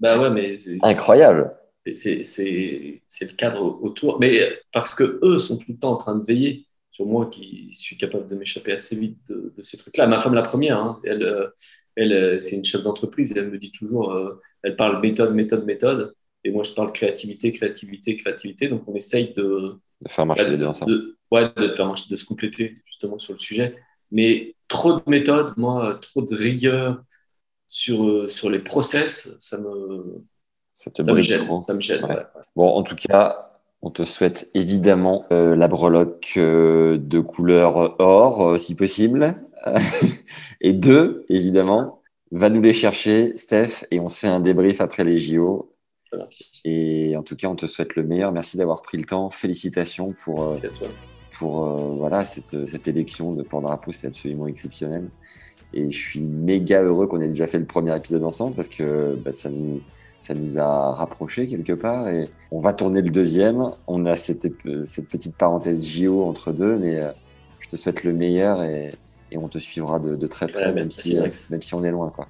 Bah 0.01 0.19
ouais, 0.19 0.31
mais 0.31 0.59
Incroyable. 0.83 1.51
C'est 1.95 2.25
le 2.25 3.37
cadre 3.37 3.83
autour. 3.83 4.19
Mais 4.21 4.41
parce 4.73 4.95
que 4.95 5.21
eux 5.23 5.39
sont 5.39 5.57
tout 5.57 5.73
le 5.73 5.79
temps 5.79 5.93
en 5.93 5.97
train 5.97 6.17
de 6.17 6.25
veiller 6.25 6.67
sur 6.91 7.07
moi 7.07 7.27
qui 7.27 7.71
suis 7.75 7.97
capable 7.97 8.27
de 8.27 8.35
m'échapper 8.35 8.73
assez 8.73 8.97
vite 8.97 9.19
de, 9.29 9.55
de 9.57 9.63
ces 9.63 9.77
trucs-là. 9.77 10.07
Ma 10.07 10.19
femme, 10.19 10.35
la 10.35 10.43
première, 10.43 10.79
hein, 10.79 11.01
elle, 11.05 11.23
euh, 11.23 11.47
elle 11.95 12.13
euh, 12.13 12.39
c'est 12.41 12.57
une 12.57 12.65
chef 12.65 12.83
d'entreprise. 12.83 13.33
Elle 13.37 13.51
me 13.51 13.59
dit 13.59 13.71
toujours, 13.71 14.19
elle 14.63 14.77
parle 14.77 15.01
méthode, 15.01 15.35
méthode, 15.35 15.65
méthode. 15.65 16.15
Et 16.43 16.51
moi, 16.51 16.65
je 16.65 16.73
parle 16.73 16.93
créativité, 16.93 17.53
créativité, 17.53 18.17
créativité. 18.17 18.69
Donc, 18.69 18.83
on 18.87 18.95
essaye 18.95 19.33
de, 19.35 19.75
de 20.03 20.09
faire 20.09 20.27
marcher 20.27 20.51
les 20.51 20.59
deux 20.59 20.67
ensemble. 20.67 21.15
Ouais, 21.31 21.49
de, 21.57 21.69
faire 21.69 21.87
marcher, 21.87 22.07
de 22.11 22.17
se 22.17 22.25
compléter 22.25 22.75
justement 22.87 23.19
sur 23.19 23.33
le 23.33 23.39
sujet. 23.39 23.77
Mais 24.11 24.56
trop 24.69 24.95
de 24.95 25.03
méthodes, 25.07 25.55
moi, 25.57 25.99
trop 26.01 26.23
de 26.23 26.35
rigueur 26.35 27.03
sur, 27.69 28.05
euh, 28.05 28.29
sur 28.29 28.51
les 28.51 28.61
process, 28.61 29.37
ça 29.41 29.59
me, 29.59 30.23
ça 30.77 30.91
te 30.91 31.03
ça 31.03 31.13
me 31.13 31.21
gêne. 31.21 31.45
Trop. 31.45 31.59
Ça 31.59 31.75
me 31.75 31.81
gêne 31.81 32.05
ouais. 32.05 32.19
Bon, 32.55 32.69
en 32.69 32.83
tout 32.83 32.97
cas, 32.97 33.47
on 33.83 33.91
te 33.91 34.05
souhaite 34.05 34.51
évidemment 34.55 35.25
euh, 35.33 35.57
la 35.57 35.69
breloque 35.69 36.35
euh, 36.37 36.99
de 36.99 37.21
couleur 37.21 37.97
or, 37.99 38.49
euh, 38.49 38.57
si 38.59 38.75
possible. 38.75 39.37
et 40.61 40.73
deux, 40.73 41.25
évidemment, 41.29 42.03
va 42.31 42.51
nous 42.51 42.61
les 42.61 42.73
chercher, 42.73 43.37
Steph, 43.37 43.87
et 43.91 44.01
on 44.01 44.09
se 44.09 44.19
fait 44.21 44.29
un 44.29 44.41
débrief 44.41 44.81
après 44.81 45.05
les 45.05 45.17
JO. 45.17 45.73
Et 46.65 47.17
en 47.17 47.23
tout 47.23 47.37
cas, 47.37 47.49
on 47.49 47.57
te 47.57 47.67
souhaite 47.67 47.97
le 47.97 48.03
meilleur. 48.03 48.33
Merci 48.33 48.57
d'avoir 48.57 48.83
pris 48.83 48.99
le 48.99 49.05
temps. 49.05 49.31
Félicitations 49.31 50.15
pour, 50.25 50.53
pour 51.33 51.67
euh, 51.67 51.95
voilà, 51.99 52.25
cette, 52.25 52.67
cette, 52.69 52.89
élection 52.89 53.33
de 53.33 53.43
porte-drapeau. 53.43 53.93
C'est 53.93 54.07
absolument 54.07 54.47
exceptionnel. 54.47 55.09
Et 55.75 55.91
je 55.91 55.99
suis 55.99 56.21
méga 56.21 56.83
heureux 56.83 57.07
qu'on 57.07 57.21
ait 57.21 57.29
déjà 57.29 57.47
fait 57.47 57.59
le 57.59 57.65
premier 57.65 57.95
épisode 57.95 58.25
ensemble 58.25 58.55
parce 58.55 58.69
que 58.69 59.19
bah, 59.23 59.33
ça, 59.33 59.51
nous, 59.51 59.81
ça 60.21 60.35
nous 60.35 60.59
a 60.59 60.93
rapprochés 60.93 61.47
quelque 61.47 61.73
part. 61.73 62.09
Et 62.09 62.29
on 62.51 62.61
va 62.61 62.73
tourner 62.73 63.03
le 63.03 63.11
deuxième. 63.11 63.71
On 63.87 64.07
a 64.07 64.17
cette, 64.17 64.47
cette 64.85 65.09
petite 65.09 65.37
parenthèse 65.37 65.87
JO 65.87 66.25
entre 66.25 66.53
deux, 66.53 66.77
mais 66.77 66.97
euh, 66.97 67.11
je 67.61 67.69
te 67.69 67.77
souhaite 67.77 68.05
le 68.05 68.13
meilleur 68.13 68.63
et, 68.63 68.95
et 69.31 69.39
on 69.39 69.49
te 69.49 69.59
suivra 69.59 69.99
de, 69.99 70.17
de 70.17 70.27
très 70.27 70.49
près, 70.49 70.67
ouais, 70.67 70.73
même, 70.73 70.91
si, 70.91 71.19
même 71.51 71.63
si 71.63 71.75
on 71.75 71.85
est 71.85 71.91
loin. 71.91 72.11
Quoi. 72.15 72.29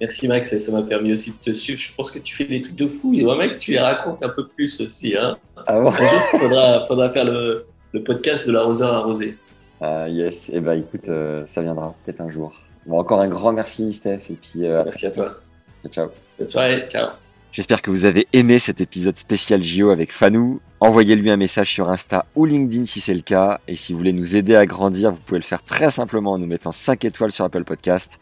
Merci 0.00 0.28
Max, 0.28 0.56
ça 0.56 0.72
m'a 0.72 0.82
permis 0.82 1.12
aussi 1.12 1.32
de 1.32 1.36
te 1.36 1.54
suivre. 1.54 1.80
Je 1.80 1.92
pense 1.92 2.10
que 2.10 2.18
tu 2.18 2.34
fais 2.34 2.44
des 2.44 2.60
trucs 2.60 2.76
de 2.76 2.86
fou. 2.86 3.12
Il 3.14 3.26
mec, 3.36 3.54
que 3.54 3.58
tu 3.58 3.72
les 3.72 3.80
racontes 3.80 4.22
un 4.22 4.28
peu 4.28 4.46
plus 4.46 4.80
aussi. 4.80 5.16
Hein. 5.16 5.36
Ah 5.66 5.80
bon? 5.80 5.88
Un 5.88 5.92
jour, 5.92 6.20
il 6.34 6.38
faudra, 6.38 6.86
faudra, 6.86 7.10
faire 7.10 7.24
le, 7.24 7.66
le, 7.92 8.02
podcast 8.02 8.46
de 8.46 8.52
l'arroseur 8.52 8.92
arrosé. 8.92 9.36
Ah 9.80 10.08
yes, 10.08 10.48
et 10.48 10.56
eh 10.56 10.60
ben 10.60 10.74
écoute, 10.74 11.08
euh, 11.08 11.44
ça 11.46 11.62
viendra 11.62 11.94
peut-être 12.04 12.20
un 12.20 12.28
jour. 12.28 12.52
Bon, 12.86 12.98
encore 12.98 13.20
un 13.20 13.28
grand 13.28 13.52
merci 13.52 13.92
Steph 13.92 14.22
et 14.30 14.34
puis 14.34 14.66
euh, 14.66 14.82
merci 14.84 15.06
à 15.06 15.10
toi. 15.10 15.40
Ciao. 15.90 16.08
Bonne 16.38 16.48
soirée, 16.48 16.86
ciao. 16.88 17.10
J'espère 17.52 17.80
que 17.80 17.90
vous 17.90 18.04
avez 18.04 18.26
aimé 18.32 18.58
cet 18.58 18.80
épisode 18.80 19.16
spécial 19.16 19.62
JO 19.62 19.90
avec 19.90 20.12
Fanou. 20.12 20.60
Envoyez-lui 20.80 21.30
un 21.30 21.36
message 21.36 21.72
sur 21.72 21.88
Insta 21.88 22.26
ou 22.34 22.44
LinkedIn 22.44 22.84
si 22.84 23.00
c'est 23.00 23.14
le 23.14 23.22
cas. 23.22 23.60
Et 23.68 23.74
si 23.74 23.92
vous 23.92 23.98
voulez 23.98 24.12
nous 24.12 24.36
aider 24.36 24.54
à 24.54 24.66
grandir, 24.66 25.12
vous 25.12 25.20
pouvez 25.24 25.40
le 25.40 25.44
faire 25.44 25.62
très 25.62 25.90
simplement 25.90 26.32
en 26.32 26.38
nous 26.38 26.46
mettant 26.46 26.72
5 26.72 27.04
étoiles 27.04 27.32
sur 27.32 27.44
Apple 27.44 27.64
Podcast 27.64 28.18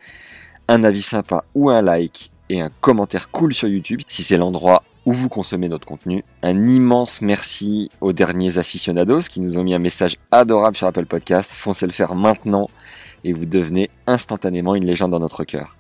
un 0.69 0.85
avis 0.85 1.03
sympa 1.03 1.45
ou 1.55 1.71
un 1.71 1.83
like 1.83 2.31
et 2.49 2.61
un 2.61 2.71
commentaire 2.81 3.31
cool 3.31 3.55
sur 3.55 3.69
YouTube 3.69 4.01
si 4.07 4.23
c'est 4.23 4.37
l'endroit 4.37 4.83
où 5.07 5.13
vous 5.13 5.29
consommez 5.29 5.69
notre 5.69 5.87
contenu. 5.87 6.25
Un 6.43 6.65
immense 6.65 7.23
merci 7.23 7.91
aux 8.01 8.13
derniers 8.13 8.59
aficionados 8.59 9.21
qui 9.31 9.41
nous 9.41 9.57
ont 9.57 9.63
mis 9.63 9.73
un 9.73 9.79
message 9.79 10.17
adorable 10.33 10.77
sur 10.77 10.89
Apple 10.89 11.07
Podcast. 11.07 11.53
Foncez 11.53 11.87
le 11.87 11.93
faire 11.93 12.17
maintenant 12.17 12.69
et 13.25 13.33
vous 13.33 13.47
devenez 13.47 13.89
instantanément 14.09 14.75
une 14.75 14.85
légende 14.85 15.13
dans 15.13 15.21
notre 15.21 15.45
cœur. 15.45 15.77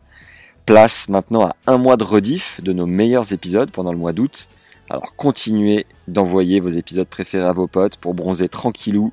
Place 0.65 1.09
maintenant 1.09 1.47
à 1.47 1.57
un 1.67 1.77
mois 1.77 1.97
de 1.97 2.05
rediff 2.05 2.61
de 2.63 2.73
nos 2.73 2.87
meilleurs 2.87 3.33
épisodes 3.33 3.71
pendant 3.73 3.93
le 3.93 3.99
mois 3.99 4.13
d'août. 4.13 4.49
Alors 4.89 5.17
continuez 5.17 5.87
d'envoyer 6.07 6.61
vos 6.61 6.69
épisodes 6.69 7.09
préférés 7.09 7.47
à 7.47 7.53
vos 7.53 7.67
potes 7.67 7.97
pour 7.97 8.15
bronzer 8.15 8.49
tranquillou 8.49 9.13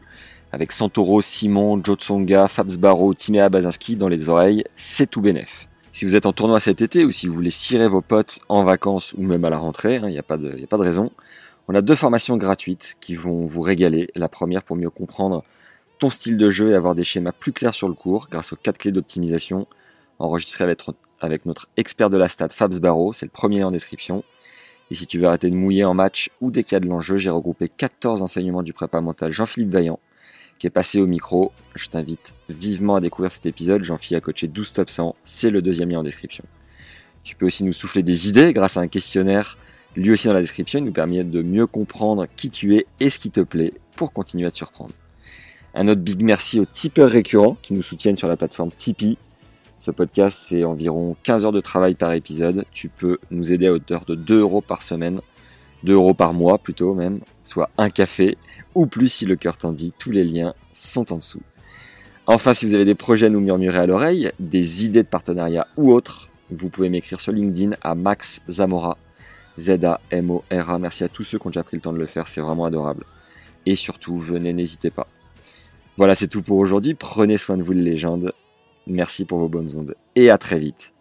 avec 0.51 0.71
Santoro, 0.71 1.19
Simon, 1.21 1.81
Joe 1.83 1.97
Tsonga, 1.97 2.47
Fabs 2.47 2.77
Barro, 2.77 3.15
Timéa 3.15 3.49
Bazinski 3.49 3.95
dans 3.95 4.07
les 4.07 4.29
oreilles, 4.29 4.63
c'est 4.75 5.09
tout 5.09 5.19
bénef. 5.19 5.67
Si 5.93 6.05
vous 6.05 6.15
êtes 6.15 6.25
en 6.25 6.33
tournoi 6.33 6.59
cet 6.59 6.81
été 6.81 7.05
ou 7.05 7.11
si 7.11 7.27
vous 7.27 7.35
voulez 7.35 7.51
cirer 7.51 7.87
vos 7.87 8.01
potes 8.01 8.39
en 8.49 8.63
vacances 8.63 9.13
ou 9.13 9.21
même 9.21 9.45
à 9.45 9.51
la 9.51 9.59
rentrée, 9.59 9.97
il 9.97 10.03
hein, 10.03 10.09
n'y 10.09 10.17
a, 10.17 10.23
pas 10.23 10.37
de, 10.37 10.65
raison, 10.71 11.11
on 11.67 11.75
a 11.75 11.83
deux 11.83 11.93
formations 11.93 12.35
gratuites 12.35 12.95
qui 12.99 13.13
vont 13.13 13.45
vous 13.45 13.61
régaler. 13.61 14.09
La 14.15 14.27
première 14.27 14.63
pour 14.63 14.75
mieux 14.75 14.89
comprendre 14.89 15.43
ton 15.99 16.09
style 16.09 16.35
de 16.35 16.49
jeu 16.49 16.71
et 16.71 16.73
avoir 16.73 16.95
des 16.95 17.03
schémas 17.03 17.31
plus 17.31 17.53
clairs 17.53 17.75
sur 17.75 17.87
le 17.87 17.93
cours 17.93 18.27
grâce 18.31 18.53
aux 18.53 18.55
quatre 18.55 18.79
clés 18.79 18.91
d'optimisation 18.91 19.67
enregistrées 20.17 20.63
avec, 21.21 21.45
notre 21.45 21.69
expert 21.77 22.09
de 22.09 22.17
la 22.17 22.27
stat 22.27 22.49
Fabs 22.49 22.79
Barro, 22.79 23.13
c'est 23.13 23.27
le 23.27 23.31
premier 23.31 23.63
en 23.63 23.69
description. 23.69 24.23
Et 24.89 24.95
si 24.95 25.05
tu 25.05 25.19
veux 25.19 25.27
arrêter 25.27 25.51
de 25.51 25.55
mouiller 25.55 25.85
en 25.85 25.93
match 25.93 26.31
ou 26.41 26.49
dès 26.49 26.63
de 26.63 26.87
l'enjeu, 26.87 27.17
j'ai 27.17 27.29
regroupé 27.29 27.69
14 27.69 28.23
enseignements 28.23 28.63
du 28.63 28.73
prépa 28.73 28.99
mental 28.99 29.31
Jean-Philippe 29.31 29.69
Vaillant 29.69 29.99
qui 30.63 30.67
est 30.67 30.69
passé 30.69 31.01
au 31.01 31.07
micro. 31.07 31.51
Je 31.75 31.89
t'invite 31.89 32.35
vivement 32.47 32.95
à 32.95 33.01
découvrir 33.01 33.33
cet 33.33 33.45
épisode. 33.45 33.83
Jean-Philippe 33.83 34.23
a 34.23 34.25
coaché 34.31 34.47
12 34.47 34.71
top 34.71 34.89
100. 34.89 35.13
C'est 35.25 35.49
le 35.49 35.61
deuxième 35.61 35.89
lien 35.89 35.99
en 35.99 36.03
description. 36.03 36.45
Tu 37.25 37.35
peux 37.35 37.47
aussi 37.47 37.65
nous 37.65 37.73
souffler 37.73 38.01
des 38.01 38.29
idées 38.29 38.53
grâce 38.53 38.77
à 38.77 38.79
un 38.79 38.87
questionnaire, 38.87 39.57
lui 39.97 40.11
aussi 40.11 40.27
dans 40.27 40.33
la 40.33 40.39
description. 40.39 40.79
Il 40.79 40.85
nous 40.85 40.93
permet 40.93 41.25
de 41.25 41.41
mieux 41.41 41.67
comprendre 41.67 42.27
qui 42.37 42.49
tu 42.49 42.77
es 42.77 42.85
et 43.01 43.09
ce 43.09 43.19
qui 43.19 43.29
te 43.29 43.41
plaît 43.41 43.73
pour 43.97 44.13
continuer 44.13 44.45
à 44.45 44.51
te 44.51 44.55
surprendre. 44.55 44.93
Un 45.75 45.89
autre 45.89 45.99
big 45.99 46.23
merci 46.23 46.61
aux 46.61 46.65
tipeurs 46.65 47.09
récurrents 47.09 47.57
qui 47.61 47.73
nous 47.73 47.83
soutiennent 47.83 48.15
sur 48.15 48.29
la 48.29 48.37
plateforme 48.37 48.71
Tipeee. 48.71 49.17
Ce 49.79 49.91
podcast, 49.91 50.45
c'est 50.47 50.63
environ 50.63 51.17
15 51.23 51.43
heures 51.43 51.51
de 51.51 51.59
travail 51.59 51.95
par 51.95 52.13
épisode. 52.13 52.63
Tu 52.71 52.87
peux 52.87 53.17
nous 53.31 53.51
aider 53.51 53.67
à 53.67 53.73
hauteur 53.73 54.05
de 54.05 54.15
2 54.15 54.39
euros 54.39 54.61
par 54.61 54.81
semaine, 54.81 55.19
2 55.83 55.91
euros 55.91 56.13
par 56.13 56.33
mois 56.33 56.57
plutôt 56.57 56.93
même, 56.93 57.19
soit 57.43 57.69
un 57.77 57.89
café 57.89 58.37
ou 58.75 58.85
plus 58.85 59.07
si 59.07 59.25
le 59.25 59.35
cœur 59.35 59.57
t'en 59.57 59.71
dit. 59.71 59.93
Tous 59.97 60.11
les 60.11 60.23
liens 60.23 60.53
sont 60.73 61.11
en 61.11 61.17
dessous. 61.17 61.41
Enfin, 62.25 62.53
si 62.53 62.65
vous 62.65 62.73
avez 62.73 62.85
des 62.85 62.95
projets 62.95 63.25
à 63.25 63.29
nous 63.29 63.41
murmurer 63.41 63.79
à 63.79 63.85
l'oreille, 63.85 64.31
des 64.39 64.85
idées 64.85 65.03
de 65.03 65.07
partenariat 65.07 65.67
ou 65.75 65.91
autres, 65.91 66.29
vous 66.49 66.69
pouvez 66.69 66.89
m'écrire 66.89 67.19
sur 67.19 67.31
LinkedIn 67.31 67.75
à 67.81 67.95
Max 67.95 68.41
Zamora, 68.49 68.97
Z-A-M-O-R-A. 69.59 70.79
Merci 70.79 71.03
à 71.03 71.09
tous 71.09 71.23
ceux 71.23 71.37
qui 71.37 71.47
ont 71.47 71.49
déjà 71.49 71.63
pris 71.63 71.77
le 71.77 71.81
temps 71.81 71.93
de 71.93 71.97
le 71.97 72.05
faire, 72.05 72.27
c'est 72.27 72.41
vraiment 72.41 72.65
adorable. 72.65 73.05
Et 73.65 73.75
surtout, 73.75 74.15
venez, 74.17 74.53
n'hésitez 74.53 74.89
pas. 74.89 75.07
Voilà, 75.97 76.15
c'est 76.15 76.27
tout 76.27 76.41
pour 76.41 76.57
aujourd'hui. 76.57 76.93
Prenez 76.95 77.37
soin 77.37 77.57
de 77.57 77.63
vous, 77.63 77.73
les 77.73 77.81
légendes. 77.81 78.31
Merci 78.87 79.25
pour 79.25 79.39
vos 79.39 79.49
bonnes 79.49 79.77
ondes. 79.77 79.95
Et 80.15 80.29
à 80.29 80.37
très 80.37 80.59
vite. 80.59 80.92